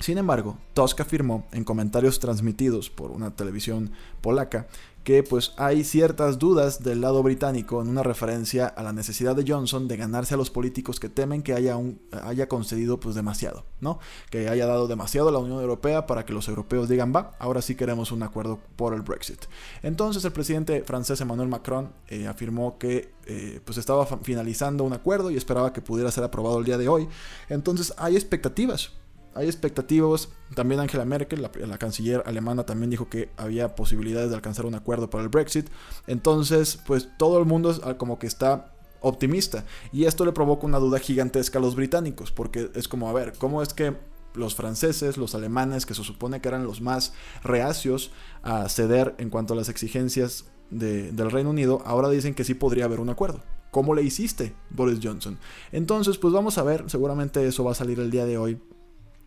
Sin 0.00 0.18
embargo, 0.18 0.58
Tusk 0.74 1.00
afirmó 1.00 1.46
en 1.52 1.64
comentarios 1.64 2.18
transmitidos 2.20 2.90
por 2.90 3.10
una 3.10 3.34
televisión 3.34 3.92
polaca 4.20 4.68
que 5.04 5.22
pues 5.22 5.52
hay 5.58 5.84
ciertas 5.84 6.38
dudas 6.38 6.82
del 6.82 7.02
lado 7.02 7.22
británico 7.22 7.82
en 7.82 7.88
una 7.88 8.02
referencia 8.02 8.66
a 8.66 8.82
la 8.82 8.94
necesidad 8.94 9.36
de 9.36 9.44
Johnson 9.46 9.86
de 9.86 9.98
ganarse 9.98 10.34
a 10.34 10.38
los 10.38 10.50
políticos 10.50 10.98
que 10.98 11.10
temen 11.10 11.42
que 11.42 11.52
haya, 11.52 11.76
un, 11.76 12.00
haya 12.24 12.48
concedido 12.48 12.98
pues 12.98 13.14
demasiado, 13.14 13.64
¿no? 13.80 13.98
Que 14.30 14.48
haya 14.48 14.66
dado 14.66 14.88
demasiado 14.88 15.28
a 15.28 15.32
la 15.32 15.38
Unión 15.38 15.60
Europea 15.60 16.06
para 16.06 16.24
que 16.24 16.32
los 16.32 16.48
europeos 16.48 16.88
digan, 16.88 17.12
va, 17.14 17.36
ahora 17.38 17.60
sí 17.60 17.74
queremos 17.74 18.12
un 18.12 18.22
acuerdo 18.22 18.58
por 18.76 18.94
el 18.94 19.02
Brexit. 19.02 19.44
Entonces 19.82 20.24
el 20.24 20.32
presidente 20.32 20.82
francés 20.84 21.20
Emmanuel 21.20 21.48
Macron 21.48 21.92
eh, 22.08 22.26
afirmó 22.26 22.78
que 22.78 23.12
eh, 23.26 23.60
pues 23.62 23.76
estaba 23.76 24.06
finalizando 24.06 24.84
un 24.84 24.94
acuerdo 24.94 25.30
y 25.30 25.36
esperaba 25.36 25.74
que 25.74 25.82
pudiera 25.82 26.10
ser 26.10 26.24
aprobado 26.24 26.58
el 26.58 26.64
día 26.64 26.78
de 26.78 26.88
hoy. 26.88 27.08
Entonces 27.50 27.92
hay 27.98 28.16
expectativas 28.16 28.92
hay 29.34 29.46
expectativas. 29.46 30.28
También 30.54 30.80
Angela 30.80 31.04
Merkel, 31.04 31.42
la, 31.42 31.78
canciller 31.78 32.22
alemana, 32.26 32.64
también 32.64 32.90
dijo 32.90 33.08
que 33.08 33.30
había 33.36 33.74
posibilidades 33.74 34.30
de 34.30 34.36
alcanzar 34.36 34.66
un 34.66 34.74
acuerdo 34.74 35.10
para 35.10 35.22
el 35.22 35.28
Brexit. 35.28 35.68
Entonces, 36.06 36.78
pues 36.86 37.08
todo 37.18 37.38
el 37.38 37.44
mundo 37.44 37.74
ah, 37.84 37.94
como 37.94 38.18
que 38.18 38.26
está 38.26 38.72
optimista. 39.00 39.64
Y 39.92 40.04
esto 40.04 40.24
le 40.24 40.32
provoca 40.32 40.66
una 40.66 40.78
duda 40.78 40.98
gigantesca 40.98 41.58
a 41.58 41.62
los 41.62 41.76
británicos, 41.76 42.32
porque 42.32 42.70
es 42.74 42.88
como, 42.88 43.08
a 43.08 43.12
ver, 43.12 43.34
¿cómo 43.38 43.62
es 43.62 43.74
que 43.74 43.96
los 44.34 44.54
franceses, 44.54 45.16
los 45.16 45.34
alemanes, 45.34 45.86
que 45.86 45.94
se 45.94 46.02
supone 46.02 46.40
que 46.40 46.48
eran 46.48 46.64
los 46.64 46.80
más 46.80 47.12
reacios 47.42 48.10
a 48.42 48.68
ceder 48.68 49.14
en 49.18 49.30
cuanto 49.30 49.54
a 49.54 49.56
las 49.56 49.68
exigencias 49.68 50.46
del 50.70 51.30
Reino 51.30 51.50
Unido, 51.50 51.82
ahora 51.84 52.08
dicen 52.08 52.34
que 52.34 52.44
sí 52.44 52.54
podría 52.54 52.86
haber 52.86 53.00
un 53.00 53.10
acuerdo. 53.10 53.42
¿Cómo 53.70 53.94
le 53.94 54.02
hiciste, 54.02 54.54
Boris 54.70 55.00
Johnson? 55.02 55.38
Entonces, 55.72 56.18
pues 56.18 56.32
vamos 56.32 56.58
a 56.58 56.62
ver, 56.62 56.84
seguramente 56.88 57.46
eso 57.46 57.64
va 57.64 57.72
a 57.72 57.74
salir 57.74 58.00
el 58.00 58.10
día 58.10 58.24
de 58.24 58.38
hoy 58.38 58.60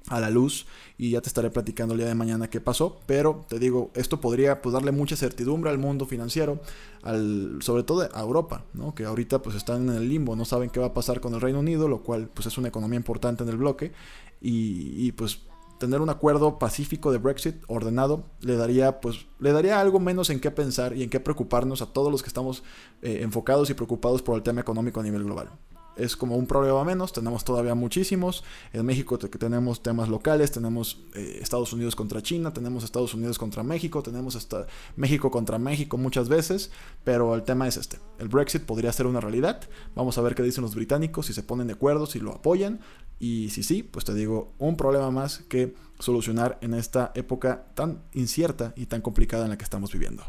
a 0.09 0.19
la 0.19 0.29
luz 0.29 0.65
y 0.97 1.11
ya 1.11 1.21
te 1.21 1.27
estaré 1.27 1.49
platicando 1.49 1.93
el 1.93 1.99
día 1.99 2.07
de 2.07 2.15
mañana 2.15 2.49
qué 2.49 2.61
pasó, 2.61 2.99
pero 3.05 3.45
te 3.47 3.59
digo, 3.59 3.91
esto 3.93 4.19
podría 4.21 4.61
pues, 4.61 4.73
darle 4.73 4.91
mucha 4.91 5.15
certidumbre 5.15 5.69
al 5.69 5.77
mundo 5.77 6.05
financiero, 6.05 6.59
al, 7.03 7.59
sobre 7.61 7.83
todo 7.83 8.07
a 8.13 8.21
Europa, 8.21 8.63
¿no? 8.73 8.95
que 8.95 9.05
ahorita 9.05 9.41
pues 9.41 9.55
están 9.55 9.89
en 9.89 9.95
el 9.95 10.09
limbo, 10.09 10.35
no 10.35 10.45
saben 10.45 10.69
qué 10.69 10.79
va 10.79 10.87
a 10.87 10.93
pasar 10.93 11.19
con 11.19 11.33
el 11.33 11.41
Reino 11.41 11.59
Unido, 11.59 11.87
lo 11.87 12.03
cual 12.03 12.29
pues 12.33 12.47
es 12.47 12.57
una 12.57 12.69
economía 12.69 12.97
importante 12.97 13.43
en 13.43 13.49
el 13.49 13.57
bloque. 13.57 13.91
Y, 14.39 15.11
pues 15.13 15.41
tener 15.79 15.99
un 16.01 16.09
acuerdo 16.09 16.59
pacífico 16.59 17.11
de 17.11 17.17
Brexit 17.17 17.55
ordenado 17.67 18.23
le 18.41 18.55
daría 18.55 18.99
pues 18.99 19.27
le 19.39 19.51
daría 19.51 19.79
algo 19.79 19.99
menos 19.99 20.31
en 20.31 20.39
qué 20.39 20.49
pensar 20.49 20.95
y 20.95 21.03
en 21.03 21.09
qué 21.09 21.19
preocuparnos 21.19 21.83
a 21.83 21.87
todos 21.87 22.11
los 22.11 22.23
que 22.23 22.29
estamos 22.29 22.63
eh, 23.03 23.19
enfocados 23.21 23.69
y 23.69 23.75
preocupados 23.75 24.23
por 24.23 24.35
el 24.37 24.43
tema 24.43 24.61
económico 24.61 24.99
a 24.99 25.03
nivel 25.03 25.23
global 25.23 25.49
es 25.97 26.15
como 26.15 26.35
un 26.35 26.47
problema 26.47 26.83
menos, 26.83 27.13
tenemos 27.13 27.43
todavía 27.43 27.75
muchísimos. 27.75 28.43
En 28.73 28.85
México 28.85 29.17
tenemos 29.17 29.81
temas 29.81 30.09
locales, 30.09 30.51
tenemos 30.51 30.99
eh, 31.15 31.39
Estados 31.41 31.73
Unidos 31.73 31.95
contra 31.95 32.21
China, 32.21 32.53
tenemos 32.53 32.83
Estados 32.83 33.13
Unidos 33.13 33.37
contra 33.37 33.63
México, 33.63 34.03
tenemos 34.03 34.47
México 34.95 35.31
contra 35.31 35.57
México 35.57 35.97
muchas 35.97 36.29
veces, 36.29 36.71
pero 37.03 37.35
el 37.35 37.43
tema 37.43 37.67
es 37.67 37.77
este. 37.77 37.99
El 38.19 38.27
Brexit 38.27 38.63
podría 38.63 38.91
ser 38.91 39.07
una 39.07 39.19
realidad. 39.19 39.61
Vamos 39.95 40.17
a 40.17 40.21
ver 40.21 40.35
qué 40.35 40.43
dicen 40.43 40.63
los 40.63 40.75
británicos, 40.75 41.27
si 41.27 41.33
se 41.33 41.43
ponen 41.43 41.67
de 41.67 41.73
acuerdo, 41.73 42.05
si 42.05 42.19
lo 42.19 42.31
apoyan. 42.31 42.79
Y 43.19 43.49
si 43.49 43.63
sí, 43.63 43.81
pues 43.81 44.05
te 44.05 44.13
digo, 44.13 44.53
un 44.59 44.77
problema 44.77 45.09
más 45.09 45.39
que 45.49 45.73
solucionar 45.99 46.59
en 46.61 46.73
esta 46.73 47.11
época 47.15 47.65
tan 47.73 48.03
incierta 48.13 48.73
y 48.75 48.85
tan 48.85 49.01
complicada 49.01 49.45
en 49.45 49.49
la 49.49 49.57
que 49.57 49.63
estamos 49.63 49.91
viviendo. 49.91 50.23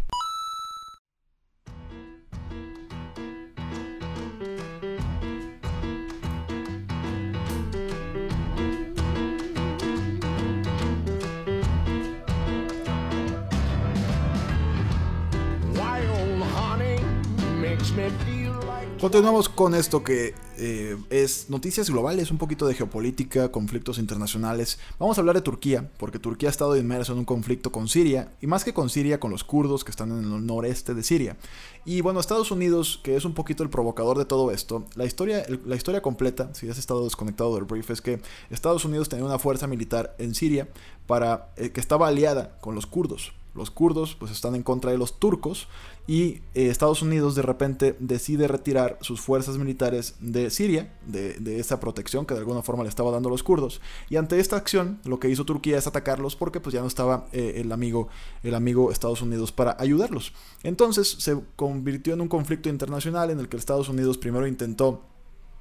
Continuamos 19.01 19.49
con 19.49 19.77
esto 19.77 20.03
que 20.03 20.35
eh, 20.57 20.97
es 21.09 21.49
noticias 21.51 21.89
globales, 21.89 22.33
un 22.33 22.39
poquito 22.39 22.67
de 22.67 22.75
geopolítica, 22.75 23.53
conflictos 23.53 23.97
internacionales. 23.97 24.81
Vamos 24.99 25.17
a 25.17 25.21
hablar 25.21 25.37
de 25.37 25.43
Turquía, 25.43 25.89
porque 25.99 26.19
Turquía 26.19 26.49
ha 26.49 26.51
estado 26.51 26.77
inmerso 26.77 27.13
en 27.13 27.21
un 27.21 27.25
conflicto 27.25 27.71
con 27.71 27.87
Siria, 27.87 28.33
y 28.41 28.49
más 28.49 28.65
que 28.65 28.75
con 28.75 28.91
Siria, 28.91 29.21
con 29.21 29.31
los 29.31 29.45
kurdos 29.45 29.85
que 29.85 29.93
están 29.93 30.11
en 30.11 30.25
el 30.25 30.45
noreste 30.45 30.95
de 30.95 31.05
Siria. 31.05 31.37
Y 31.85 32.01
bueno, 32.01 32.19
Estados 32.19 32.51
Unidos, 32.51 32.99
que 33.05 33.15
es 33.15 33.25
un 33.25 33.35
poquito 33.35 33.63
el 33.63 33.71
provocador 33.71 34.19
de 34.19 34.25
todo 34.25 34.51
esto, 34.51 34.85
la 34.97 35.05
historia, 35.05 35.47
la 35.65 35.77
historia 35.77 36.03
completa, 36.03 36.53
si 36.55 36.69
has 36.69 36.77
estado 36.77 37.05
desconectado 37.05 37.55
del 37.55 37.67
brief, 37.67 37.91
es 37.91 38.01
que 38.01 38.21
Estados 38.51 38.85
Unidos 38.85 39.09
tenía 39.09 39.25
una 39.25 39.39
fuerza 39.39 39.69
militar 39.69 40.17
en 40.19 40.35
Siria 40.35 40.67
para, 41.07 41.53
eh, 41.57 41.71
que 41.71 41.79
estaba 41.79 42.09
aliada 42.09 42.59
con 42.61 42.75
los 42.75 42.87
kurdos. 42.87 43.33
Los 43.59 43.71
kurdos 43.71 44.15
pues 44.15 44.31
están 44.33 44.55
en 44.55 44.63
contra 44.63 44.93
de 44.93 44.99
los 44.99 45.19
turcos 45.19 45.69
y 46.07 46.41
eh, 46.55 46.69
Estados 46.69 47.03
Unidos 47.03 47.35
de 47.35 47.43
repente 47.43 47.97
decide 47.99 48.49
retirar 48.49 48.99
sus 49.03 49.21
fuerzas 49.21 49.59
militares 49.59 50.15
de 50.21 50.49
Siria, 50.49 50.97
de, 51.07 51.59
esa 51.59 51.81
protección 51.81 52.25
que 52.25 52.35
de 52.35 52.41
alguna 52.41 52.63
forma 52.63 52.85
le 52.85 52.89
estaba 52.89 53.11
dando 53.11 53.29
a 53.29 53.33
los 53.33 53.43
kurdos. 53.43 53.81
Y 54.09 54.17
ante 54.17 54.39
esta 54.39 54.57
acción 54.57 55.01
lo 55.05 55.19
que 55.19 55.29
hizo 55.29 55.45
Turquía 55.45 55.77
es 55.77 55.87
atacarlos 55.87 56.37
porque 56.37 56.61
pues 56.61 56.73
ya 56.73 56.81
no 56.81 56.87
estaba 56.87 57.27
eh, 57.33 57.55
el, 57.57 57.73
amigo, 57.73 58.09
el 58.43 58.55
amigo 58.55 58.91
Estados 58.93 59.21
Unidos 59.21 59.53
para 59.53 59.77
ayudarlos. 59.79 60.33
Entonces 60.63 61.17
se 61.19 61.39
convirtió 61.57 62.15
en 62.15 62.21
un 62.21 62.29
conflicto 62.29 62.69
internacional 62.69 63.31
en 63.31 63.41
el 63.41 63.49
que 63.49 63.57
Estados 63.57 63.89
Unidos 63.89 64.17
primero 64.17 64.47
intentó 64.47 65.03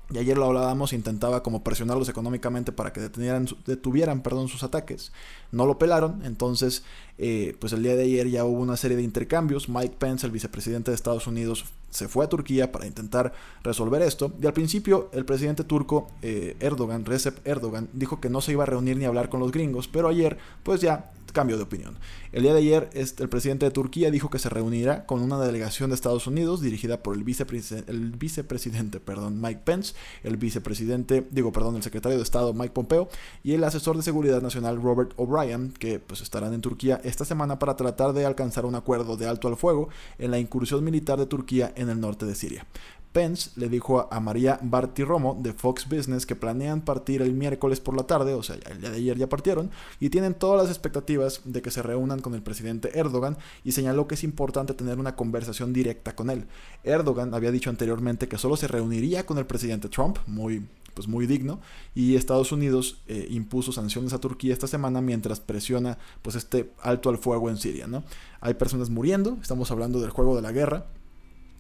y 0.09 0.17
ayer 0.17 0.37
lo 0.37 0.45
hablábamos, 0.45 0.93
intentaba 0.93 1.43
como 1.43 1.63
presionarlos 1.63 2.07
económicamente 2.07 2.71
para 2.71 2.93
que 2.93 3.01
detuvieran, 3.01 3.47
detuvieran 3.65 4.21
perdón, 4.21 4.47
sus 4.47 4.63
ataques. 4.63 5.11
No 5.51 5.65
lo 5.65 5.77
pelaron, 5.77 6.23
entonces 6.23 6.83
eh, 7.17 7.55
pues 7.59 7.73
el 7.73 7.83
día 7.83 7.95
de 7.95 8.03
ayer 8.03 8.29
ya 8.29 8.45
hubo 8.45 8.61
una 8.61 8.77
serie 8.77 8.95
de 8.95 9.03
intercambios. 9.03 9.67
Mike 9.67 9.95
Pence, 9.99 10.25
el 10.25 10.31
vicepresidente 10.31 10.91
de 10.91 10.95
Estados 10.95 11.27
Unidos, 11.27 11.65
se 11.89 12.07
fue 12.07 12.23
a 12.23 12.29
Turquía 12.29 12.71
para 12.71 12.87
intentar 12.87 13.33
resolver 13.63 14.01
esto. 14.01 14.33
Y 14.41 14.45
al 14.45 14.53
principio 14.53 15.09
el 15.11 15.25
presidente 15.25 15.65
turco 15.65 16.07
eh, 16.21 16.55
Erdogan, 16.61 17.03
Recep 17.03 17.45
Erdogan, 17.45 17.89
dijo 17.91 18.21
que 18.21 18.29
no 18.29 18.39
se 18.39 18.53
iba 18.53 18.63
a 18.63 18.67
reunir 18.67 18.95
ni 18.97 19.05
a 19.05 19.09
hablar 19.09 19.27
con 19.27 19.41
los 19.41 19.51
gringos, 19.51 19.89
pero 19.89 20.07
ayer 20.07 20.37
pues 20.63 20.79
ya 20.79 21.11
cambio 21.38 21.58
de 21.58 21.63
opinión. 21.63 22.00
El 22.32 22.41
día 22.41 22.51
de 22.51 22.58
ayer 22.58 22.89
este, 22.94 23.22
el 23.22 23.29
presidente 23.29 23.63
de 23.67 23.70
Turquía 23.70 24.10
dijo 24.10 24.32
que 24.32 24.39
se 24.39 24.50
reunirá 24.50 25.06
con 25.06 25.22
una 25.22 25.39
delegación 25.39 25.91
de 25.91 25.96
Estados 25.96 26.25
Unidos 26.25 26.62
dirigida 26.62 27.03
por 27.03 27.15
el, 27.15 27.24
vicepresidente, 27.24 27.91
el 27.91 28.10
vicepresidente 28.13 29.00
perdón, 29.08 29.39
Mike 29.39 29.62
Pence, 29.63 29.94
el 30.24 30.38
vicepresidente, 30.38 31.27
digo, 31.29 31.51
perdón, 31.51 31.75
el 31.75 31.84
secretario 31.84 32.17
de 32.17 32.24
Estado 32.24 32.56
Mike 32.56 32.74
Pompeo 32.74 33.08
y 33.44 33.53
el 33.53 33.63
asesor 33.63 33.98
de 33.98 34.01
seguridad 34.01 34.41
nacional 34.41 34.82
Robert 34.82 35.13
O'Brien, 35.17 35.74
que 35.74 36.00
pues 36.00 36.22
estarán 36.22 36.56
en 36.56 36.62
Turquía 36.62 37.00
esta 37.03 37.24
semana 37.24 37.60
para 37.60 37.75
tratar 37.75 38.13
de 38.13 38.25
alcanzar 38.25 38.65
un 38.65 38.74
acuerdo 38.74 39.15
de 39.15 39.27
alto 39.27 39.48
al 39.48 39.58
fuego 39.58 39.89
en 40.17 40.32
la 40.32 40.39
incursión 40.39 40.84
militar 40.84 41.20
de 41.20 41.27
Turquía 41.27 41.72
en 41.75 41.89
el 41.89 42.00
norte 42.00 42.25
de 42.25 42.34
Siria. 42.34 42.65
Pence 43.11 43.51
le 43.55 43.69
dijo 43.69 44.07
a 44.11 44.19
María 44.19 44.59
Bartiromo 44.61 45.37
de 45.41 45.53
Fox 45.53 45.87
Business 45.89 46.25
que 46.25 46.35
planean 46.35 46.81
partir 46.81 47.21
el 47.21 47.33
miércoles 47.33 47.79
por 47.79 47.95
la 47.95 48.03
tarde, 48.03 48.33
o 48.33 48.43
sea, 48.43 48.57
el 48.69 48.81
día 48.81 48.89
de 48.89 48.97
ayer 48.97 49.17
ya 49.17 49.29
partieron, 49.29 49.71
y 49.99 50.09
tienen 50.09 50.33
todas 50.33 50.61
las 50.61 50.69
expectativas 50.69 51.41
de 51.45 51.61
que 51.61 51.71
se 51.71 51.81
reúnan 51.81 52.19
con 52.19 52.35
el 52.35 52.41
presidente 52.41 52.97
Erdogan 52.97 53.37
y 53.63 53.71
señaló 53.71 54.07
que 54.07 54.15
es 54.15 54.23
importante 54.23 54.73
tener 54.73 54.99
una 54.99 55.15
conversación 55.15 55.73
directa 55.73 56.15
con 56.15 56.29
él. 56.29 56.45
Erdogan 56.83 57.33
había 57.33 57.51
dicho 57.51 57.69
anteriormente 57.69 58.27
que 58.27 58.37
solo 58.37 58.57
se 58.57 58.67
reuniría 58.67 59.25
con 59.25 59.37
el 59.37 59.45
presidente 59.45 59.89
Trump, 59.89 60.17
muy 60.27 60.67
pues 60.97 61.07
muy 61.07 61.27
digno 61.27 61.59
y 61.93 62.15
Estados 62.15 62.51
Unidos 62.51 63.03
eh, 63.07 63.27
impuso 63.29 63.71
sanciones 63.71 64.13
a 64.13 64.19
Turquía 64.19 64.51
esta 64.51 64.65
semana 64.65 64.99
mientras 64.99 65.39
presiona 65.39 65.99
pues 66.23 66.35
este 66.35 66.71
alto 66.81 67.11
al 67.11 67.19
fuego 67.19 67.51
en 67.51 67.57
Siria, 67.57 67.85
¿no? 67.85 68.03
Hay 68.41 68.55
personas 68.55 68.89
muriendo, 68.89 69.37
estamos 69.39 69.69
hablando 69.69 70.01
del 70.01 70.09
juego 70.09 70.35
de 70.35 70.41
la 70.41 70.51
guerra, 70.51 70.87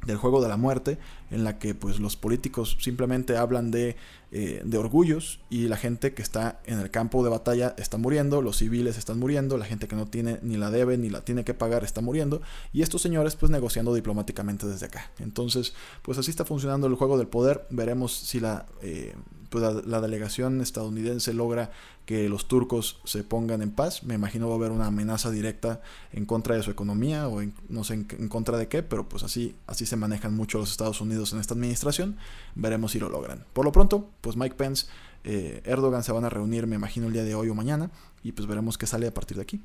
del 0.07 0.17
juego 0.17 0.41
de 0.41 0.47
la 0.47 0.57
muerte, 0.57 0.97
en 1.29 1.43
la 1.43 1.59
que 1.59 1.75
pues 1.75 1.99
los 1.99 2.15
políticos 2.15 2.77
simplemente 2.79 3.37
hablan 3.37 3.69
de, 3.69 3.97
eh, 4.31 4.61
de, 4.63 4.77
orgullos 4.77 5.41
y 5.49 5.67
la 5.67 5.77
gente 5.77 6.13
que 6.13 6.21
está 6.21 6.61
en 6.65 6.79
el 6.79 6.89
campo 6.89 7.23
de 7.23 7.29
batalla 7.29 7.75
está 7.77 7.97
muriendo, 7.97 8.41
los 8.41 8.57
civiles 8.57 8.97
están 8.97 9.19
muriendo, 9.19 9.57
la 9.57 9.65
gente 9.65 9.87
que 9.87 9.95
no 9.95 10.07
tiene 10.07 10.39
ni 10.41 10.57
la 10.57 10.71
debe 10.71 10.97
ni 10.97 11.09
la 11.09 11.21
tiene 11.21 11.43
que 11.43 11.53
pagar 11.53 11.83
está 11.83 12.01
muriendo 12.01 12.41
y 12.71 12.81
estos 12.81 13.01
señores 13.01 13.35
pues 13.35 13.51
negociando 13.51 13.93
diplomáticamente 13.93 14.65
desde 14.65 14.87
acá. 14.87 15.11
Entonces 15.19 15.73
pues 16.01 16.17
así 16.17 16.31
está 16.31 16.45
funcionando 16.45 16.87
el 16.87 16.95
juego 16.95 17.17
del 17.17 17.27
poder, 17.27 17.67
veremos 17.69 18.13
si 18.13 18.39
la, 18.39 18.65
eh, 18.81 19.13
pues, 19.49 19.85
la 19.85 20.01
delegación 20.01 20.61
estadounidense 20.61 21.33
logra 21.33 21.71
que 22.05 22.29
los 22.29 22.47
turcos 22.47 23.01
se 23.03 23.23
pongan 23.23 23.61
en 23.61 23.71
paz. 23.71 24.03
Me 24.03 24.15
imagino 24.15 24.47
va 24.47 24.53
a 24.53 24.57
haber 24.57 24.71
una 24.71 24.87
amenaza 24.87 25.29
directa 25.29 25.81
en 26.13 26.25
contra 26.25 26.55
de 26.55 26.63
su 26.63 26.71
economía 26.71 27.27
o 27.27 27.41
no 27.67 27.83
sé 27.83 27.95
en, 27.95 28.29
contra 28.29 28.57
de 28.57 28.69
qué, 28.69 28.81
pero 28.81 29.09
pues 29.09 29.23
así, 29.23 29.55
así 29.67 29.85
se 29.85 29.97
manejan 29.97 30.33
mucho 30.33 30.57
los 30.57 30.71
Estados 30.71 31.01
Unidos 31.01 31.33
en 31.33 31.39
esta 31.39 31.53
administración. 31.53 32.17
Veremos 32.55 32.93
si 32.93 32.99
lo 32.99 33.09
logran. 33.09 33.45
Por 33.51 33.65
lo 33.65 33.73
pronto, 33.73 34.09
pues 34.21 34.37
Mike 34.37 34.55
Pence, 34.55 34.87
eh, 35.25 35.61
Erdogan 35.65 36.03
se 36.03 36.13
van 36.13 36.23
a 36.23 36.29
reunir, 36.29 36.65
me 36.65 36.77
imagino, 36.77 37.07
el 37.07 37.13
día 37.13 37.25
de 37.25 37.35
hoy 37.35 37.49
o 37.49 37.55
mañana 37.55 37.91
y 38.23 38.31
pues 38.31 38.47
veremos 38.47 38.77
qué 38.77 38.87
sale 38.87 39.07
a 39.07 39.13
partir 39.13 39.35
de 39.35 39.43
aquí. 39.43 39.61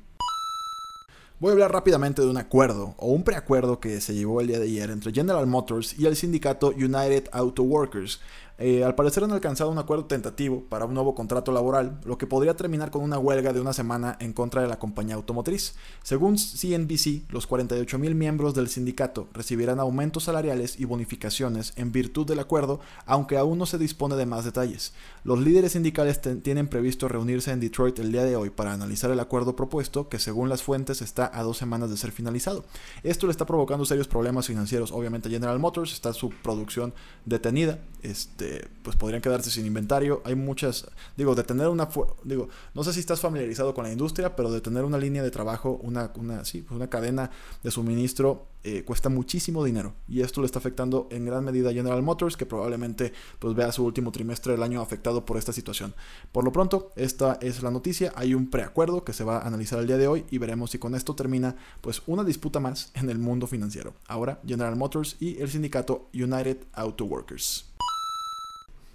Voy 1.39 1.49
a 1.49 1.53
hablar 1.53 1.71
rápidamente 1.71 2.21
de 2.21 2.27
un 2.27 2.37
acuerdo 2.37 2.95
o 2.97 3.07
un 3.07 3.23
preacuerdo 3.23 3.79
que 3.79 3.99
se 4.01 4.13
llevó 4.13 4.39
el 4.39 4.47
día 4.47 4.59
de 4.59 4.65
ayer 4.65 4.89
entre 4.89 5.11
General 5.11 5.45
Motors 5.47 5.97
y 5.97 6.05
el 6.05 6.15
sindicato 6.15 6.69
United 6.69 7.29
Auto 7.31 7.63
Workers 7.63 8.21
eh, 8.59 8.83
al 8.83 8.93
parecer 8.93 9.23
han 9.23 9.31
alcanzado 9.31 9.71
un 9.71 9.79
acuerdo 9.79 10.05
tentativo 10.05 10.63
para 10.69 10.85
un 10.85 10.93
nuevo 10.93 11.15
contrato 11.15 11.51
laboral, 11.51 11.99
lo 12.05 12.17
que 12.17 12.27
podría 12.27 12.55
terminar 12.55 12.91
con 12.91 13.01
una 13.01 13.17
huelga 13.17 13.51
de 13.51 13.59
una 13.59 13.73
semana 13.73 14.15
en 14.19 14.31
contra 14.33 14.61
de 14.61 14.67
la 14.67 14.77
compañía 14.77 15.15
automotriz. 15.15 15.75
Según 16.03 16.37
CNBC, 16.37 17.31
los 17.31 17.49
48.000 17.49 18.13
miembros 18.13 18.53
del 18.53 18.69
sindicato 18.69 19.27
recibirán 19.33 19.79
aumentos 19.79 20.25
salariales 20.25 20.79
y 20.79 20.85
bonificaciones 20.85 21.73
en 21.77 21.91
virtud 21.91 22.27
del 22.27 22.39
acuerdo, 22.39 22.79
aunque 23.05 23.37
aún 23.37 23.57
no 23.57 23.65
se 23.65 23.77
dispone 23.79 24.15
de 24.15 24.25
más 24.25 24.45
detalles. 24.45 24.93
Los 25.23 25.39
líderes 25.39 25.71
sindicales 25.71 26.21
tienen 26.43 26.67
previsto 26.67 27.07
reunirse 27.07 27.51
en 27.51 27.59
Detroit 27.59 27.97
el 27.99 28.11
día 28.11 28.23
de 28.23 28.35
hoy 28.35 28.49
para 28.49 28.73
analizar 28.73 29.09
el 29.09 29.19
acuerdo 29.19 29.55
propuesto, 29.55 30.09
que 30.09 30.19
según 30.19 30.49
las 30.49 30.61
fuentes 30.61 31.01
está 31.01 31.31
a 31.33 31.43
dos 31.43 31.57
semanas 31.57 31.89
de 31.89 31.97
ser 31.97 32.11
finalizado. 32.11 32.65
Esto 33.01 33.25
le 33.25 33.31
está 33.31 33.45
provocando 33.45 33.85
serios 33.85 34.07
problemas 34.07 34.47
financieros. 34.47 34.91
Obviamente 34.91 35.29
General 35.29 35.57
Motors 35.59 35.93
está 35.93 36.13
su 36.13 36.29
producción 36.29 36.93
detenida. 37.25 37.79
Este, 38.01 38.52
pues 38.83 38.95
podrían 38.95 39.21
quedarse 39.21 39.49
sin 39.49 39.65
inventario. 39.65 40.21
Hay 40.25 40.35
muchas, 40.35 40.87
digo, 41.17 41.35
de 41.35 41.43
tener 41.43 41.67
una, 41.67 41.89
digo, 42.23 42.49
no 42.73 42.83
sé 42.83 42.93
si 42.93 42.99
estás 42.99 43.19
familiarizado 43.21 43.73
con 43.73 43.85
la 43.85 43.91
industria, 43.91 44.35
pero 44.35 44.51
de 44.51 44.61
tener 44.61 44.83
una 44.83 44.97
línea 44.97 45.23
de 45.23 45.31
trabajo, 45.31 45.79
una, 45.81 46.11
una, 46.15 46.45
sí, 46.45 46.61
pues 46.61 46.75
una 46.75 46.89
cadena 46.89 47.31
de 47.63 47.71
suministro 47.71 48.47
eh, 48.65 48.83
cuesta 48.85 49.09
muchísimo 49.09 49.63
dinero. 49.63 49.93
Y 50.07 50.21
esto 50.21 50.39
le 50.39 50.45
está 50.45 50.59
afectando 50.59 51.07
en 51.11 51.25
gran 51.25 51.43
medida 51.43 51.69
a 51.69 51.73
General 51.73 52.01
Motors, 52.01 52.37
que 52.37 52.45
probablemente 52.45 53.11
pues 53.39 53.55
vea 53.55 53.71
su 53.73 53.83
último 53.83 54.11
trimestre 54.11 54.53
del 54.53 54.63
año 54.63 54.81
afectado 54.81 55.25
por 55.25 55.37
esta 55.37 55.51
situación. 55.51 55.93
Por 56.31 56.45
lo 56.45 56.53
pronto, 56.53 56.91
esta 56.95 57.37
es 57.41 57.61
la 57.61 57.71
noticia. 57.71 58.13
Hay 58.15 58.33
un 58.33 58.49
preacuerdo 58.49 59.03
que 59.03 59.11
se 59.11 59.25
va 59.25 59.39
a 59.39 59.47
analizar 59.47 59.79
el 59.79 59.87
día 59.87 59.97
de 59.97 60.07
hoy 60.07 60.25
y 60.31 60.37
veremos 60.37 60.71
si 60.71 60.79
con 60.79 60.95
esto 60.95 61.13
termina 61.13 61.57
pues 61.81 62.01
una 62.07 62.23
disputa 62.23 62.61
más 62.61 62.91
en 62.93 63.09
el 63.09 63.19
mundo 63.19 63.47
financiero. 63.47 63.95
Ahora, 64.07 64.39
General 64.47 64.77
Motors 64.77 65.17
y 65.19 65.41
el 65.41 65.49
sindicato 65.49 66.07
United 66.13 66.59
Auto 66.71 67.03
Workers. 67.03 67.72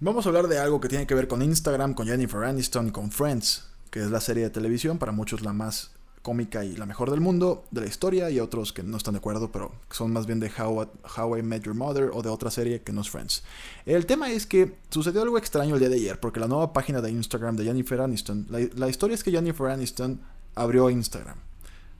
Vamos 0.00 0.24
a 0.24 0.28
hablar 0.28 0.46
de 0.46 0.60
algo 0.60 0.80
que 0.80 0.88
tiene 0.88 1.08
que 1.08 1.14
ver 1.16 1.26
con 1.26 1.42
Instagram, 1.42 1.92
con 1.92 2.06
Jennifer 2.06 2.44
Aniston 2.44 2.86
y 2.86 2.90
con 2.92 3.10
Friends, 3.10 3.64
que 3.90 3.98
es 3.98 4.10
la 4.12 4.20
serie 4.20 4.44
de 4.44 4.50
televisión, 4.50 4.96
para 4.96 5.10
muchos 5.10 5.42
la 5.42 5.52
más 5.52 5.90
cómica 6.22 6.64
y 6.64 6.76
la 6.76 6.86
mejor 6.86 7.10
del 7.10 7.20
mundo, 7.20 7.64
de 7.72 7.80
la 7.80 7.88
historia, 7.88 8.30
y 8.30 8.38
otros 8.38 8.72
que 8.72 8.84
no 8.84 8.96
están 8.96 9.14
de 9.14 9.18
acuerdo, 9.18 9.50
pero 9.50 9.72
son 9.90 10.12
más 10.12 10.26
bien 10.26 10.38
de 10.38 10.52
How, 10.56 10.86
How 11.16 11.38
I 11.38 11.42
Met 11.42 11.64
Your 11.64 11.74
Mother 11.74 12.10
o 12.14 12.22
de 12.22 12.28
otra 12.28 12.52
serie 12.52 12.80
que 12.82 12.92
no 12.92 13.00
es 13.00 13.10
Friends. 13.10 13.42
El 13.86 14.06
tema 14.06 14.30
es 14.30 14.46
que 14.46 14.76
sucedió 14.88 15.20
algo 15.20 15.36
extraño 15.36 15.74
el 15.74 15.80
día 15.80 15.88
de 15.88 15.96
ayer, 15.96 16.20
porque 16.20 16.38
la 16.38 16.46
nueva 16.46 16.72
página 16.72 17.00
de 17.00 17.10
Instagram 17.10 17.56
de 17.56 17.64
Jennifer 17.64 18.00
Aniston, 18.00 18.46
la, 18.48 18.88
historia 18.88 19.16
es 19.16 19.24
que 19.24 19.32
Jennifer 19.32 19.66
Aniston 19.66 20.20
abrió 20.54 20.90
Instagram. 20.90 21.38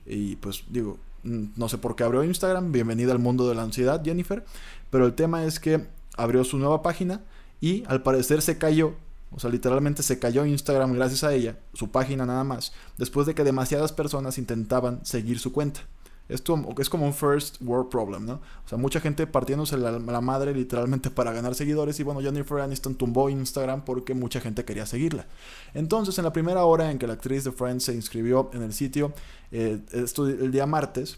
Y 0.05 0.37
pues 0.37 0.63
digo, 0.69 0.99
no 1.23 1.67
sé 1.67 1.77
por 1.77 1.97
qué 1.97 2.05
abrió 2.05 2.23
Instagram, 2.23 2.71
bienvenida 2.71 3.11
al 3.11 3.19
mundo 3.19 3.49
de 3.49 3.55
la 3.55 3.63
ansiedad, 3.63 4.01
Jennifer, 4.01 4.45
pero 4.89 5.05
el 5.05 5.15
tema 5.15 5.43
es 5.43 5.59
que 5.59 5.85
abrió 6.15 6.45
su 6.45 6.57
nueva 6.57 6.81
página 6.81 7.25
y 7.61 7.83
al 7.87 8.03
parecer 8.03 8.41
se 8.41 8.57
cayó 8.57 8.95
o 9.31 9.39
sea, 9.39 9.49
literalmente 9.49 10.01
se 10.03 10.19
cayó 10.19 10.45
Instagram 10.45 10.93
gracias 10.93 11.23
a 11.23 11.33
ella, 11.33 11.59
su 11.73 11.91
página 11.91 12.25
nada 12.25 12.43
más, 12.43 12.73
después 12.97 13.27
de 13.27 13.35
que 13.35 13.43
demasiadas 13.43 13.91
personas 13.91 14.37
intentaban 14.37 15.05
seguir 15.05 15.39
su 15.39 15.51
cuenta. 15.51 15.81
Esto 16.29 16.63
es 16.77 16.89
como 16.91 17.07
un 17.07 17.13
first 17.13 17.59
world 17.59 17.89
problem, 17.89 18.25
¿no? 18.25 18.33
O 18.33 18.67
sea, 18.67 18.77
mucha 18.77 18.99
gente 18.99 19.25
partiéndose 19.25 19.77
la, 19.77 19.91
la, 19.97 20.21
madre 20.21 20.53
literalmente 20.53 21.09
para 21.09 21.31
ganar 21.31 21.55
seguidores 21.55 21.99
y 21.99 22.03
bueno, 22.03 22.21
Jennifer 22.21 22.59
Aniston 22.59 22.93
tumbó 22.93 23.31
Instagram 23.31 23.83
porque 23.83 24.13
mucha 24.13 24.39
gente 24.39 24.63
quería 24.63 24.85
seguirla. 24.85 25.25
Entonces, 25.73 26.19
en 26.19 26.25
la 26.25 26.33
primera 26.33 26.65
hora 26.65 26.91
en 26.91 26.99
que 26.99 27.07
la 27.07 27.13
actriz 27.13 27.45
de 27.45 27.51
Friends 27.51 27.85
se 27.85 27.95
inscribió 27.95 28.51
en 28.53 28.61
el 28.61 28.73
sitio, 28.73 29.11
eh, 29.51 29.79
esto 29.91 30.27
el 30.27 30.51
día 30.51 30.67
martes, 30.67 31.17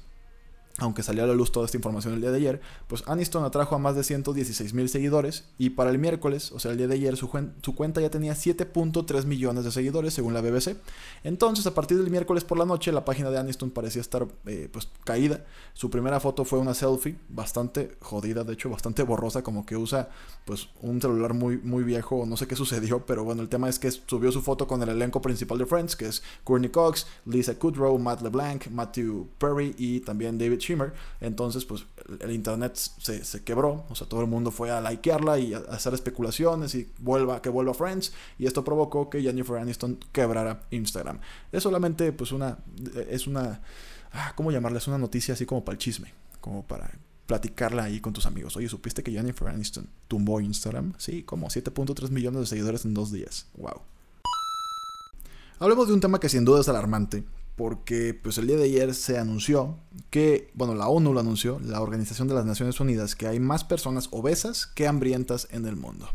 aunque 0.81 1.03
salió 1.03 1.23
a 1.23 1.27
la 1.27 1.33
luz 1.33 1.51
toda 1.51 1.65
esta 1.65 1.77
información 1.77 2.15
el 2.15 2.21
día 2.21 2.31
de 2.31 2.37
ayer, 2.37 2.61
pues 2.87 3.03
Aniston 3.07 3.43
atrajo 3.43 3.75
a 3.75 3.77
más 3.77 3.95
de 3.95 4.03
116 4.03 4.73
mil 4.73 4.89
seguidores 4.89 5.45
y 5.59 5.71
para 5.71 5.91
el 5.91 5.99
miércoles, 5.99 6.51
o 6.51 6.59
sea, 6.59 6.71
el 6.71 6.77
día 6.77 6.87
de 6.87 6.95
ayer, 6.95 7.15
su, 7.15 7.29
cuenta 7.29 8.01
ya 8.01 8.09
tenía 8.09 8.33
7.3 8.33 9.25
millones 9.25 9.63
de 9.63 9.71
seguidores 9.71 10.13
según 10.13 10.33
la 10.33 10.41
BBC. 10.41 10.77
Entonces, 11.23 11.67
a 11.67 11.75
partir 11.75 11.99
del 11.99 12.09
miércoles 12.09 12.43
por 12.43 12.57
la 12.57 12.65
noche, 12.65 12.91
la 12.91 13.05
página 13.05 13.29
de 13.29 13.37
Aniston 13.37 13.69
parecía 13.69 14.01
estar 14.01 14.27
eh, 14.47 14.69
pues 14.71 14.89
caída. 15.03 15.45
Su 15.73 15.91
primera 15.91 16.19
foto 16.19 16.45
fue 16.45 16.57
una 16.57 16.73
selfie, 16.73 17.15
bastante 17.29 17.95
jodida, 18.01 18.43
de 18.43 18.53
hecho, 18.53 18.69
bastante 18.69 19.03
borrosa, 19.03 19.43
como 19.43 19.65
que 19.65 19.77
usa 19.77 20.09
pues 20.45 20.69
un 20.81 20.99
celular 20.99 21.35
muy, 21.35 21.57
muy 21.57 21.83
viejo, 21.83 22.25
no 22.25 22.37
sé 22.37 22.47
qué 22.47 22.55
sucedió, 22.55 23.05
pero 23.05 23.23
bueno, 23.23 23.43
el 23.43 23.49
tema 23.49 23.69
es 23.69 23.77
que 23.77 23.91
subió 23.91 24.31
su 24.31 24.41
foto 24.41 24.67
con 24.67 24.81
el 24.81 24.89
elenco 24.89 25.21
principal 25.21 25.59
de 25.59 25.67
Friends, 25.67 25.95
que 25.95 26.07
es 26.07 26.23
Courtney 26.43 26.71
Cox, 26.71 27.05
Lisa 27.25 27.53
Kudrow, 27.53 27.99
Matt 27.99 28.21
LeBlanc, 28.21 28.67
Matthew 28.69 29.27
Perry 29.37 29.75
y 29.77 29.99
también 29.99 30.39
David 30.39 30.59
Entonces, 31.19 31.65
pues 31.65 31.85
el 32.19 32.31
internet 32.31 32.75
se, 32.75 33.43
quebró, 33.43 33.85
o 33.89 33.95
sea, 33.95 34.07
todo 34.07 34.21
el 34.21 34.27
mundo 34.27 34.51
fue 34.51 34.71
a 34.71 34.81
likearla 34.81 35.39
y 35.39 35.53
a 35.53 35.59
hacer 35.69 35.93
especulaciones 35.93 36.75
y 36.75 36.91
vuelva, 36.99 37.41
que 37.41 37.49
vuelva 37.49 37.73
Friends. 37.73 38.13
Y 38.37 38.45
esto 38.45 38.63
provocó 38.63 39.09
que 39.09 39.21
Jennifer 39.21 39.57
Aniston 39.57 39.99
quebrara 40.11 40.63
Instagram. 40.71 41.19
Es 41.51 41.63
solamente, 41.63 42.11
pues, 42.11 42.31
una. 42.31 42.59
Es 43.09 43.27
una. 43.27 43.61
Ah, 44.13 44.33
¿Cómo 44.35 44.51
llamarla? 44.51 44.79
Es 44.79 44.87
una 44.87 44.97
noticia 44.97 45.33
así 45.33 45.45
como 45.45 45.63
para 45.63 45.73
el 45.73 45.79
chisme, 45.79 46.13
como 46.39 46.65
para 46.65 46.91
platicarla 47.31 47.85
ahí 47.85 48.01
con 48.01 48.11
tus 48.11 48.25
amigos. 48.25 48.57
Oye, 48.57 48.67
¿supiste 48.67 49.03
que 49.03 49.11
Jennifer 49.11 49.47
Aniston 49.47 49.87
tumbó 50.09 50.41
Instagram? 50.41 50.93
Sí, 50.97 51.23
como 51.23 51.47
7.3 51.47 52.09
millones 52.09 52.41
de 52.41 52.45
seguidores 52.47 52.83
en 52.83 52.93
dos 52.93 53.11
días. 53.11 53.47
Wow. 53.55 53.81
Hablemos 55.59 55.87
de 55.87 55.93
un 55.93 56.01
tema 56.01 56.19
que 56.19 56.27
sin 56.27 56.43
duda 56.43 56.59
es 56.59 56.67
alarmante, 56.67 57.23
porque 57.61 58.15
pues 58.15 58.39
el 58.39 58.47
día 58.47 58.57
de 58.57 58.63
ayer 58.63 58.95
se 58.95 59.19
anunció 59.19 59.77
que, 60.09 60.49
bueno, 60.55 60.73
la 60.73 60.87
ONU 60.87 61.13
lo 61.13 61.19
anunció, 61.19 61.59
la 61.59 61.79
Organización 61.79 62.27
de 62.27 62.33
las 62.33 62.43
Naciones 62.43 62.79
Unidas, 62.79 63.15
que 63.15 63.27
hay 63.27 63.39
más 63.39 63.63
personas 63.63 64.07
obesas 64.09 64.65
que 64.65 64.87
hambrientas 64.87 65.47
en 65.51 65.67
el 65.67 65.75
mundo. 65.75 66.09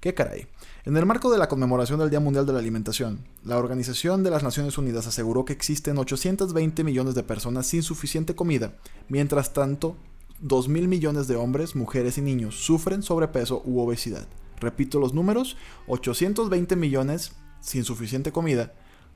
¿Qué 0.00 0.12
caray? 0.12 0.46
En 0.84 0.98
el 0.98 1.06
marco 1.06 1.32
de 1.32 1.38
la 1.38 1.48
conmemoración 1.48 1.98
del 1.98 2.10
Día 2.10 2.20
Mundial 2.20 2.44
de 2.44 2.52
la 2.52 2.58
Alimentación, 2.58 3.20
la 3.42 3.56
Organización 3.56 4.22
de 4.22 4.28
las 4.28 4.42
Naciones 4.42 4.76
Unidas 4.76 5.06
aseguró 5.06 5.46
que 5.46 5.54
existen 5.54 5.96
820 5.96 6.84
millones 6.84 7.14
de 7.14 7.22
personas 7.22 7.66
sin 7.66 7.82
suficiente 7.82 8.34
comida, 8.34 8.74
mientras 9.08 9.54
tanto, 9.54 9.96
2 10.40 10.68
mil 10.68 10.88
millones 10.88 11.26
de 11.26 11.36
hombres, 11.36 11.74
mujeres 11.74 12.18
y 12.18 12.20
niños 12.20 12.56
sufren 12.56 13.02
sobrepeso 13.02 13.62
u 13.64 13.80
obesidad. 13.80 14.28
Repito 14.60 15.00
los 15.00 15.14
números, 15.14 15.56
820 15.86 16.76
millones 16.76 17.32
sin 17.60 17.84
suficiente 17.84 18.30
comida, 18.30 18.74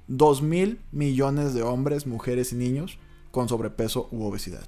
2 0.08 0.42
mil 0.42 0.80
millones 0.90 1.54
de 1.54 1.62
hombres, 1.62 2.06
mujeres 2.06 2.52
y 2.52 2.56
niños 2.56 2.98
con 3.30 3.48
sobrepeso 3.48 4.08
u 4.10 4.24
obesidad. 4.24 4.66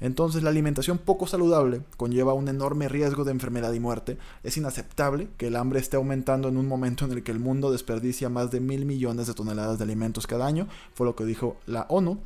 Entonces 0.00 0.42
la 0.42 0.50
alimentación 0.50 0.98
poco 0.98 1.26
saludable 1.26 1.82
conlleva 1.96 2.34
un 2.34 2.48
enorme 2.48 2.88
riesgo 2.88 3.24
de 3.24 3.30
enfermedad 3.30 3.72
y 3.72 3.78
muerte. 3.78 4.18
Es 4.42 4.56
inaceptable 4.56 5.28
que 5.36 5.46
el 5.46 5.56
hambre 5.56 5.78
esté 5.78 5.96
aumentando 5.96 6.48
en 6.48 6.56
un 6.56 6.66
momento 6.66 7.04
en 7.04 7.12
el 7.12 7.22
que 7.22 7.30
el 7.30 7.38
mundo 7.38 7.70
desperdicia 7.70 8.28
más 8.28 8.50
de 8.50 8.58
mil 8.58 8.84
millones 8.84 9.28
de 9.28 9.34
toneladas 9.34 9.78
de 9.78 9.84
alimentos 9.84 10.26
cada 10.26 10.46
año, 10.46 10.66
fue 10.94 11.06
lo 11.06 11.14
que 11.14 11.24
dijo 11.24 11.56
la 11.66 11.86
ONU 11.88 12.18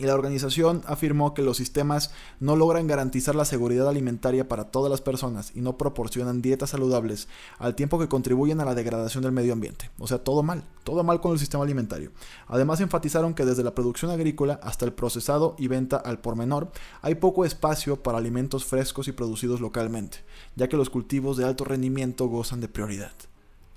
y 0.00 0.06
la 0.06 0.14
organización 0.14 0.82
afirmó 0.86 1.34
que 1.34 1.42
los 1.42 1.58
sistemas 1.58 2.10
no 2.40 2.56
logran 2.56 2.86
garantizar 2.86 3.34
la 3.34 3.44
seguridad 3.44 3.88
alimentaria 3.88 4.48
para 4.48 4.70
todas 4.70 4.90
las 4.90 5.00
personas 5.00 5.52
y 5.54 5.60
no 5.60 5.76
proporcionan 5.76 6.42
dietas 6.42 6.70
saludables 6.70 7.28
al 7.58 7.74
tiempo 7.74 7.98
que 7.98 8.08
contribuyen 8.08 8.60
a 8.60 8.64
la 8.64 8.74
degradación 8.74 9.22
del 9.22 9.32
medio 9.32 9.52
ambiente. 9.52 9.90
O 9.98 10.06
sea, 10.06 10.24
todo 10.24 10.42
mal, 10.42 10.64
todo 10.84 11.04
mal 11.04 11.20
con 11.20 11.32
el 11.32 11.38
sistema 11.38 11.64
alimentario. 11.64 12.12
Además 12.46 12.80
enfatizaron 12.80 13.34
que 13.34 13.44
desde 13.44 13.62
la 13.62 13.74
producción 13.74 14.10
agrícola 14.10 14.58
hasta 14.62 14.86
el 14.86 14.92
procesado 14.92 15.54
y 15.58 15.68
venta 15.68 15.96
al 15.96 16.20
por 16.20 16.36
menor 16.36 16.72
hay 17.02 17.16
poco 17.16 17.44
espacio 17.44 18.02
para 18.02 18.18
alimentos 18.18 18.64
frescos 18.64 19.08
y 19.08 19.12
producidos 19.12 19.60
localmente, 19.60 20.18
ya 20.56 20.68
que 20.68 20.76
los 20.76 20.90
cultivos 20.90 21.36
de 21.36 21.44
alto 21.44 21.64
rendimiento 21.64 22.26
gozan 22.26 22.60
de 22.60 22.68
prioridad. 22.68 23.12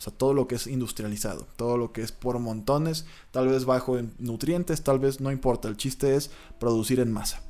Sea, 0.03 0.11
todo 0.11 0.33
lo 0.33 0.49
que 0.49 0.55
es 0.55 0.67
industrializado, 0.67 1.47
todo 1.55 1.77
lo 1.77 1.93
que 1.93 2.01
es 2.01 2.11
por 2.11 2.37
montones, 2.37 3.05
tal 3.31 3.47
vez 3.47 3.63
bajo 3.63 3.97
en 3.97 4.13
nutrientes, 4.19 4.83
tal 4.83 4.99
vez 4.99 5.21
no 5.21 5.31
importa. 5.31 5.69
El 5.69 5.77
chiste 5.77 6.17
es 6.17 6.29
producir 6.59 6.99
en 6.99 7.13
masa. 7.13 7.41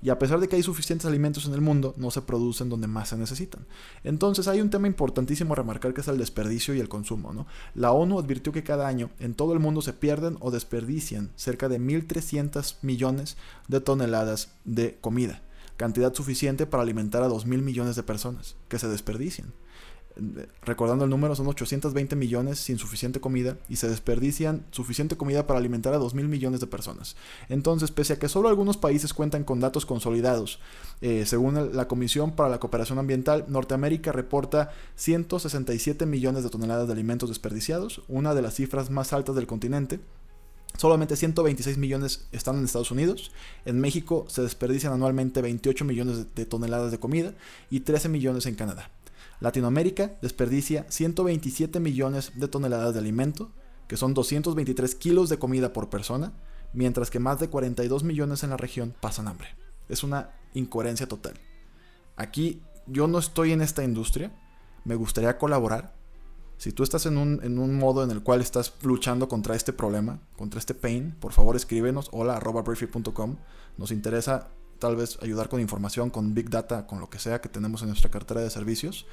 Y 0.00 0.10
a 0.10 0.18
pesar 0.20 0.38
de 0.38 0.46
que 0.46 0.54
hay 0.54 0.62
suficientes 0.62 1.06
alimentos 1.06 1.46
en 1.46 1.54
el 1.54 1.60
mundo, 1.60 1.94
no 1.96 2.12
se 2.12 2.22
producen 2.22 2.68
donde 2.68 2.86
más 2.86 3.08
se 3.08 3.16
necesitan. 3.16 3.66
Entonces 4.04 4.46
hay 4.46 4.60
un 4.60 4.70
tema 4.70 4.86
importantísimo 4.86 5.54
a 5.54 5.56
remarcar 5.56 5.92
que 5.92 6.02
es 6.02 6.06
el 6.06 6.18
desperdicio 6.18 6.72
y 6.72 6.78
el 6.78 6.88
consumo. 6.88 7.32
¿no? 7.32 7.48
La 7.74 7.90
ONU 7.90 8.16
advirtió 8.20 8.52
que 8.52 8.62
cada 8.62 8.86
año 8.86 9.10
en 9.18 9.34
todo 9.34 9.52
el 9.52 9.58
mundo 9.58 9.82
se 9.82 9.92
pierden 9.92 10.36
o 10.38 10.52
desperdician 10.52 11.32
cerca 11.34 11.68
de 11.68 11.80
1.300 11.80 12.76
millones 12.82 13.36
de 13.66 13.80
toneladas 13.80 14.52
de 14.64 14.98
comida, 15.00 15.42
cantidad 15.76 16.14
suficiente 16.14 16.64
para 16.64 16.84
alimentar 16.84 17.24
a 17.24 17.28
2.000 17.28 17.60
millones 17.62 17.96
de 17.96 18.04
personas 18.04 18.54
que 18.68 18.78
se 18.78 18.86
desperdician 18.86 19.52
recordando 20.62 21.04
el 21.04 21.10
número, 21.10 21.34
son 21.34 21.46
820 21.46 22.16
millones 22.16 22.58
sin 22.58 22.78
suficiente 22.78 23.20
comida 23.20 23.56
y 23.68 23.76
se 23.76 23.88
desperdician 23.88 24.64
suficiente 24.70 25.16
comida 25.16 25.46
para 25.46 25.58
alimentar 25.58 25.94
a 25.94 25.98
2 25.98 26.14
mil 26.14 26.28
millones 26.28 26.60
de 26.60 26.66
personas. 26.66 27.16
Entonces, 27.48 27.90
pese 27.90 28.14
a 28.14 28.18
que 28.18 28.28
solo 28.28 28.48
algunos 28.48 28.76
países 28.76 29.14
cuentan 29.14 29.44
con 29.44 29.60
datos 29.60 29.86
consolidados, 29.86 30.60
eh, 31.00 31.24
según 31.26 31.76
la 31.76 31.88
Comisión 31.88 32.32
para 32.32 32.48
la 32.48 32.60
Cooperación 32.60 32.98
Ambiental, 32.98 33.44
Norteamérica 33.48 34.12
reporta 34.12 34.70
167 34.96 36.06
millones 36.06 36.42
de 36.42 36.50
toneladas 36.50 36.86
de 36.86 36.92
alimentos 36.92 37.28
desperdiciados, 37.28 38.02
una 38.08 38.34
de 38.34 38.42
las 38.42 38.54
cifras 38.54 38.90
más 38.90 39.12
altas 39.12 39.36
del 39.36 39.46
continente. 39.46 40.00
Solamente 40.76 41.16
126 41.16 41.76
millones 41.76 42.28
están 42.30 42.56
en 42.56 42.64
Estados 42.64 42.92
Unidos. 42.92 43.32
En 43.64 43.80
México 43.80 44.26
se 44.28 44.42
desperdician 44.42 44.92
anualmente 44.92 45.42
28 45.42 45.84
millones 45.84 46.34
de 46.34 46.46
toneladas 46.46 46.92
de 46.92 47.00
comida 47.00 47.34
y 47.68 47.80
13 47.80 48.08
millones 48.08 48.46
en 48.46 48.54
Canadá. 48.54 48.90
Latinoamérica 49.40 50.18
desperdicia 50.20 50.86
127 50.88 51.78
millones 51.80 52.32
de 52.34 52.48
toneladas 52.48 52.94
de 52.94 53.00
alimento, 53.00 53.52
que 53.86 53.96
son 53.96 54.14
223 54.14 54.94
kilos 54.96 55.28
de 55.28 55.38
comida 55.38 55.72
por 55.72 55.88
persona, 55.88 56.32
mientras 56.72 57.10
que 57.10 57.20
más 57.20 57.38
de 57.38 57.48
42 57.48 58.02
millones 58.04 58.42
en 58.42 58.50
la 58.50 58.56
región 58.56 58.94
pasan 59.00 59.28
hambre. 59.28 59.48
Es 59.88 60.02
una 60.02 60.30
incoherencia 60.54 61.06
total. 61.06 61.34
Aquí 62.16 62.62
yo 62.86 63.06
no 63.06 63.18
estoy 63.18 63.52
en 63.52 63.62
esta 63.62 63.84
industria, 63.84 64.32
me 64.84 64.96
gustaría 64.96 65.38
colaborar. 65.38 65.94
Si 66.56 66.72
tú 66.72 66.82
estás 66.82 67.06
en 67.06 67.16
un, 67.16 67.40
en 67.44 67.60
un 67.60 67.78
modo 67.78 68.02
en 68.02 68.10
el 68.10 68.22
cual 68.24 68.40
estás 68.40 68.74
luchando 68.82 69.28
contra 69.28 69.54
este 69.54 69.72
problema, 69.72 70.20
contra 70.36 70.58
este 70.58 70.74
pain, 70.74 71.14
por 71.20 71.32
favor 71.32 71.54
escríbenos 71.54 72.08
hola 72.10 72.40
Nos 73.76 73.92
interesa 73.92 74.48
tal 74.78 74.96
vez 74.96 75.18
ayudar 75.22 75.48
con 75.48 75.60
información, 75.60 76.10
con 76.10 76.34
Big 76.34 76.50
Data, 76.50 76.86
con 76.86 77.00
lo 77.00 77.10
que 77.10 77.18
sea 77.18 77.40
que 77.40 77.48
tenemos 77.48 77.82
en 77.82 77.88
nuestra 77.88 78.10
cartera 78.10 78.40
de 78.40 78.50
servicios 78.50 79.06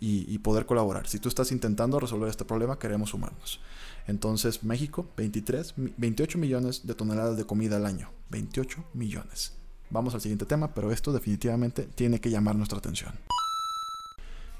y, 0.00 0.38
poder 0.38 0.66
colaborar. 0.66 1.08
Si 1.08 1.18
tú 1.18 1.28
estás 1.28 1.50
intentando 1.50 1.98
resolver 1.98 2.28
este 2.28 2.44
problema, 2.44 2.78
queremos 2.78 3.10
sumarnos. 3.10 3.60
Entonces, 4.06 4.62
México, 4.62 5.06
23, 5.16 5.74
28 5.76 6.38
millones 6.38 6.86
de 6.86 6.94
toneladas 6.94 7.36
de 7.36 7.44
comida 7.44 7.76
al 7.76 7.86
año. 7.86 8.10
28 8.30 8.84
millones. 8.94 9.54
Vamos 9.90 10.14
al 10.14 10.20
siguiente 10.20 10.46
tema, 10.46 10.72
pero 10.72 10.92
esto 10.92 11.12
definitivamente 11.12 11.82
tiene 11.94 12.20
que 12.20 12.30
llamar 12.30 12.54
nuestra 12.54 12.78
atención. 12.78 13.14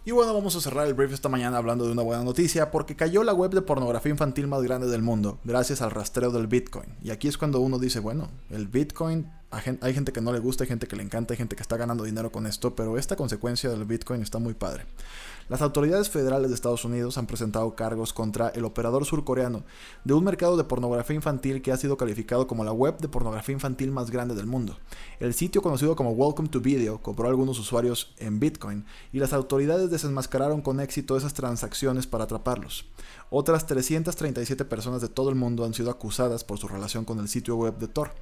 Y 0.08 0.10
bueno, 0.10 0.32
vamos 0.32 0.56
a 0.56 0.62
cerrar 0.62 0.86
el 0.86 0.94
brief 0.94 1.12
esta 1.12 1.28
mañana 1.28 1.58
hablando 1.58 1.84
de 1.84 1.92
una 1.92 2.00
buena 2.00 2.24
noticia, 2.24 2.70
porque 2.70 2.96
cayó 2.96 3.22
la 3.24 3.34
web 3.34 3.50
de 3.50 3.60
pornografía 3.60 4.10
infantil 4.10 4.46
más 4.46 4.62
grande 4.62 4.86
del 4.86 5.02
mundo, 5.02 5.38
gracias 5.44 5.82
al 5.82 5.90
rastreo 5.90 6.30
del 6.30 6.46
Bitcoin. 6.46 6.96
Y 7.02 7.10
aquí 7.10 7.28
es 7.28 7.36
cuando 7.36 7.60
uno 7.60 7.78
dice, 7.78 8.00
bueno, 8.00 8.30
el 8.48 8.68
Bitcoin 8.68 9.30
hay 9.50 9.92
gente 9.92 10.12
que 10.12 10.22
no 10.22 10.32
le 10.32 10.38
gusta, 10.38 10.64
hay 10.64 10.68
gente 10.68 10.86
que 10.86 10.96
le 10.96 11.02
encanta, 11.02 11.34
hay 11.34 11.36
gente 11.36 11.56
que 11.56 11.62
está 11.62 11.76
ganando 11.76 12.04
dinero 12.04 12.32
con 12.32 12.46
esto, 12.46 12.74
pero 12.74 12.96
esta 12.96 13.16
consecuencia 13.16 13.68
del 13.68 13.84
Bitcoin 13.84 14.22
está 14.22 14.38
muy 14.38 14.54
padre. 14.54 14.86
Las 15.48 15.62
autoridades 15.62 16.10
federales 16.10 16.50
de 16.50 16.54
Estados 16.54 16.84
Unidos 16.84 17.16
han 17.16 17.26
presentado 17.26 17.74
cargos 17.74 18.12
contra 18.12 18.48
el 18.48 18.66
operador 18.66 19.06
surcoreano 19.06 19.64
de 20.04 20.12
un 20.12 20.22
mercado 20.22 20.58
de 20.58 20.64
pornografía 20.64 21.16
infantil 21.16 21.62
que 21.62 21.72
ha 21.72 21.78
sido 21.78 21.96
calificado 21.96 22.46
como 22.46 22.64
la 22.64 22.72
web 22.72 22.98
de 22.98 23.08
pornografía 23.08 23.54
infantil 23.54 23.90
más 23.90 24.10
grande 24.10 24.34
del 24.34 24.44
mundo. 24.44 24.76
El 25.20 25.32
sitio 25.32 25.62
conocido 25.62 25.96
como 25.96 26.10
Welcome 26.10 26.50
to 26.50 26.60
Video 26.60 27.00
cobró 27.00 27.28
algunos 27.28 27.58
usuarios 27.58 28.12
en 28.18 28.40
Bitcoin 28.40 28.84
y 29.10 29.20
las 29.20 29.32
autoridades 29.32 29.90
desenmascararon 29.90 30.60
con 30.60 30.80
éxito 30.80 31.16
esas 31.16 31.32
transacciones 31.32 32.06
para 32.06 32.24
atraparlos. 32.24 32.84
Otras 33.30 33.66
337 33.66 34.64
personas 34.64 35.02
de 35.02 35.10
todo 35.10 35.28
el 35.28 35.34
mundo 35.34 35.66
han 35.66 35.74
sido 35.74 35.90
acusadas 35.90 36.44
por 36.44 36.58
su 36.58 36.66
relación 36.66 37.04
con 37.04 37.18
el 37.18 37.28
sitio 37.28 37.56
web 37.56 37.76
de 37.76 37.86
Tor. 37.86 38.12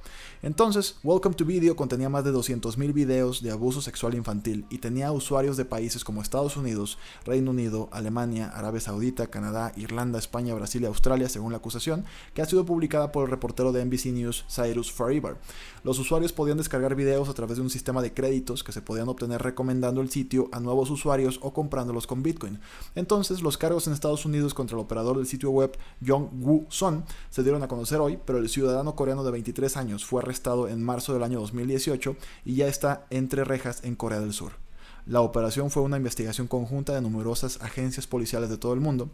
Entonces, 0.41 0.97
Welcome 1.01 1.33
to 1.35 1.45
Video 1.45 1.77
contenía 1.77 2.09
más 2.09 2.25
de 2.25 2.33
200.000 2.33 2.91
videos 2.91 3.41
de 3.41 3.51
abuso 3.51 3.81
sexual 3.81 4.15
infantil 4.15 4.65
y 4.69 4.79
tenía 4.79 5.13
usuarios 5.13 5.55
de 5.55 5.63
países 5.63 6.03
como 6.03 6.21
Estados 6.21 6.57
Unidos, 6.57 6.97
Reino 7.23 7.51
Unido, 7.51 7.87
Alemania, 7.93 8.49
Arabia 8.49 8.81
Saudita, 8.81 9.27
Canadá, 9.27 9.71
Irlanda, 9.77 10.19
España, 10.19 10.53
Brasil 10.53 10.81
y 10.81 10.87
Australia, 10.87 11.29
según 11.29 11.53
la 11.53 11.59
acusación, 11.59 12.03
que 12.33 12.41
ha 12.41 12.45
sido 12.45 12.65
publicada 12.65 13.13
por 13.13 13.23
el 13.23 13.31
reportero 13.31 13.71
de 13.71 13.85
NBC 13.85 14.07
News, 14.07 14.43
Cyrus 14.49 14.91
Faribar. 14.91 15.37
Los 15.85 15.99
usuarios 15.99 16.33
podían 16.33 16.57
descargar 16.57 16.95
videos 16.95 17.29
a 17.29 17.33
través 17.33 17.55
de 17.55 17.63
un 17.63 17.69
sistema 17.69 18.01
de 18.01 18.13
créditos 18.13 18.61
que 18.61 18.73
se 18.73 18.81
podían 18.81 19.07
obtener 19.07 19.41
recomendando 19.41 20.01
el 20.01 20.09
sitio 20.09 20.49
a 20.51 20.59
nuevos 20.59 20.89
usuarios 20.89 21.39
o 21.41 21.53
comprándolos 21.53 22.07
con 22.07 22.23
Bitcoin. 22.23 22.59
Entonces, 22.93 23.41
los 23.41 23.57
cargos 23.57 23.87
en 23.87 23.93
Estados 23.93 24.25
Unidos 24.25 24.53
contra 24.53 24.75
el 24.75 24.81
operador 24.97 25.17
del 25.17 25.27
sitio 25.27 25.51
web 25.51 25.77
Jong 26.05 26.29
Woo 26.41 26.65
Son 26.69 27.05
se 27.29 27.43
dieron 27.43 27.61
a 27.61 27.67
conocer 27.67 27.99
hoy, 27.99 28.17
pero 28.25 28.39
el 28.39 28.49
ciudadano 28.49 28.95
coreano 28.95 29.23
de 29.23 29.31
23 29.31 29.77
años 29.77 30.05
fue 30.05 30.21
arrestado 30.21 30.67
en 30.67 30.83
marzo 30.83 31.13
del 31.13 31.21
año 31.21 31.39
2018 31.39 32.15
y 32.45 32.55
ya 32.55 32.67
está 32.67 33.05
entre 33.11 33.43
rejas 33.43 33.83
en 33.83 33.95
Corea 33.95 34.19
del 34.19 34.33
Sur. 34.33 34.53
La 35.05 35.21
operación 35.21 35.69
fue 35.69 35.83
una 35.83 35.97
investigación 35.97 36.47
conjunta 36.47 36.93
de 36.93 37.01
numerosas 37.01 37.61
agencias 37.61 38.07
policiales 38.07 38.49
de 38.49 38.57
todo 38.57 38.73
el 38.73 38.79
mundo. 38.79 39.09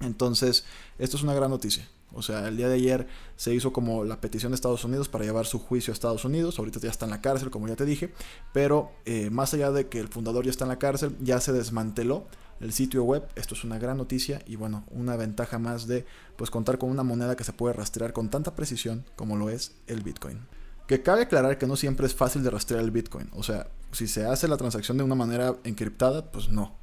Entonces, 0.00 0.64
esto 0.98 1.16
es 1.16 1.22
una 1.22 1.34
gran 1.34 1.50
noticia. 1.50 1.88
O 2.12 2.22
sea, 2.22 2.48
el 2.48 2.56
día 2.56 2.68
de 2.68 2.74
ayer 2.74 3.06
se 3.36 3.54
hizo 3.54 3.72
como 3.72 4.04
la 4.04 4.20
petición 4.20 4.52
de 4.52 4.56
Estados 4.56 4.84
Unidos 4.84 5.08
para 5.08 5.24
llevar 5.24 5.46
su 5.46 5.58
juicio 5.58 5.92
a 5.92 5.94
Estados 5.94 6.24
Unidos. 6.24 6.58
Ahorita 6.58 6.80
ya 6.80 6.90
está 6.90 7.04
en 7.04 7.10
la 7.10 7.20
cárcel, 7.20 7.50
como 7.50 7.68
ya 7.68 7.76
te 7.76 7.84
dije. 7.84 8.12
Pero 8.52 8.90
eh, 9.04 9.30
más 9.30 9.54
allá 9.54 9.70
de 9.70 9.88
que 9.88 10.00
el 10.00 10.08
fundador 10.08 10.44
ya 10.44 10.50
está 10.50 10.64
en 10.64 10.70
la 10.70 10.78
cárcel, 10.78 11.16
ya 11.20 11.40
se 11.40 11.52
desmanteló 11.52 12.26
el 12.60 12.72
sitio 12.72 13.04
web. 13.04 13.26
Esto 13.36 13.54
es 13.54 13.64
una 13.64 13.78
gran 13.78 13.96
noticia 13.96 14.42
y 14.46 14.56
bueno, 14.56 14.84
una 14.90 15.16
ventaja 15.16 15.58
más 15.58 15.86
de 15.86 16.04
pues 16.36 16.50
contar 16.50 16.78
con 16.78 16.90
una 16.90 17.02
moneda 17.02 17.36
que 17.36 17.44
se 17.44 17.52
puede 17.52 17.74
rastrear 17.74 18.12
con 18.12 18.30
tanta 18.30 18.54
precisión 18.54 19.04
como 19.16 19.36
lo 19.36 19.50
es 19.50 19.72
el 19.86 20.02
Bitcoin. 20.02 20.40
Que 20.86 21.02
cabe 21.02 21.22
aclarar 21.22 21.58
que 21.58 21.66
no 21.66 21.76
siempre 21.76 22.06
es 22.06 22.14
fácil 22.14 22.42
de 22.42 22.50
rastrear 22.50 22.82
el 22.82 22.90
Bitcoin. 22.90 23.28
O 23.34 23.42
sea, 23.42 23.68
si 23.92 24.06
se 24.06 24.24
hace 24.24 24.48
la 24.48 24.56
transacción 24.56 24.96
de 24.96 25.04
una 25.04 25.14
manera 25.14 25.56
encriptada, 25.64 26.30
pues 26.30 26.48
no. 26.48 26.76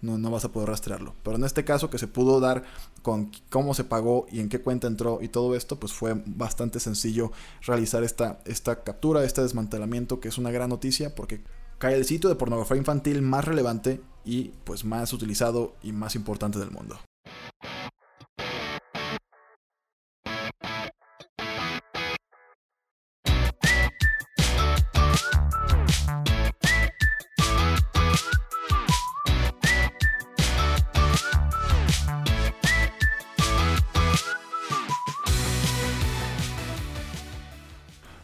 No, 0.00 0.18
no 0.18 0.32
vas 0.32 0.44
a 0.44 0.50
poder 0.50 0.68
rastrearlo. 0.68 1.14
Pero 1.22 1.36
en 1.36 1.44
este 1.44 1.64
caso 1.64 1.88
que 1.88 1.96
se 1.96 2.08
pudo 2.08 2.40
dar 2.40 2.64
con 3.02 3.30
cómo 3.50 3.72
se 3.72 3.84
pagó 3.84 4.26
y 4.32 4.40
en 4.40 4.48
qué 4.48 4.60
cuenta 4.60 4.88
entró 4.88 5.20
y 5.22 5.28
todo 5.28 5.54
esto, 5.54 5.78
pues 5.78 5.92
fue 5.92 6.20
bastante 6.26 6.80
sencillo 6.80 7.30
realizar 7.60 8.02
esta, 8.02 8.40
esta 8.44 8.82
captura, 8.82 9.22
este 9.22 9.42
desmantelamiento, 9.42 10.18
que 10.18 10.26
es 10.26 10.38
una 10.38 10.50
gran 10.50 10.70
noticia 10.70 11.14
porque 11.14 11.44
cae 11.78 11.94
el 11.94 12.04
sitio 12.04 12.28
de 12.28 12.34
pornografía 12.34 12.76
infantil 12.76 13.22
más 13.22 13.44
relevante 13.44 14.00
y 14.24 14.50
pues 14.64 14.84
más 14.84 15.12
utilizado 15.12 15.74
y 15.82 15.92
más 15.92 16.14
importante 16.14 16.58
del 16.58 16.70
mundo. 16.70 16.98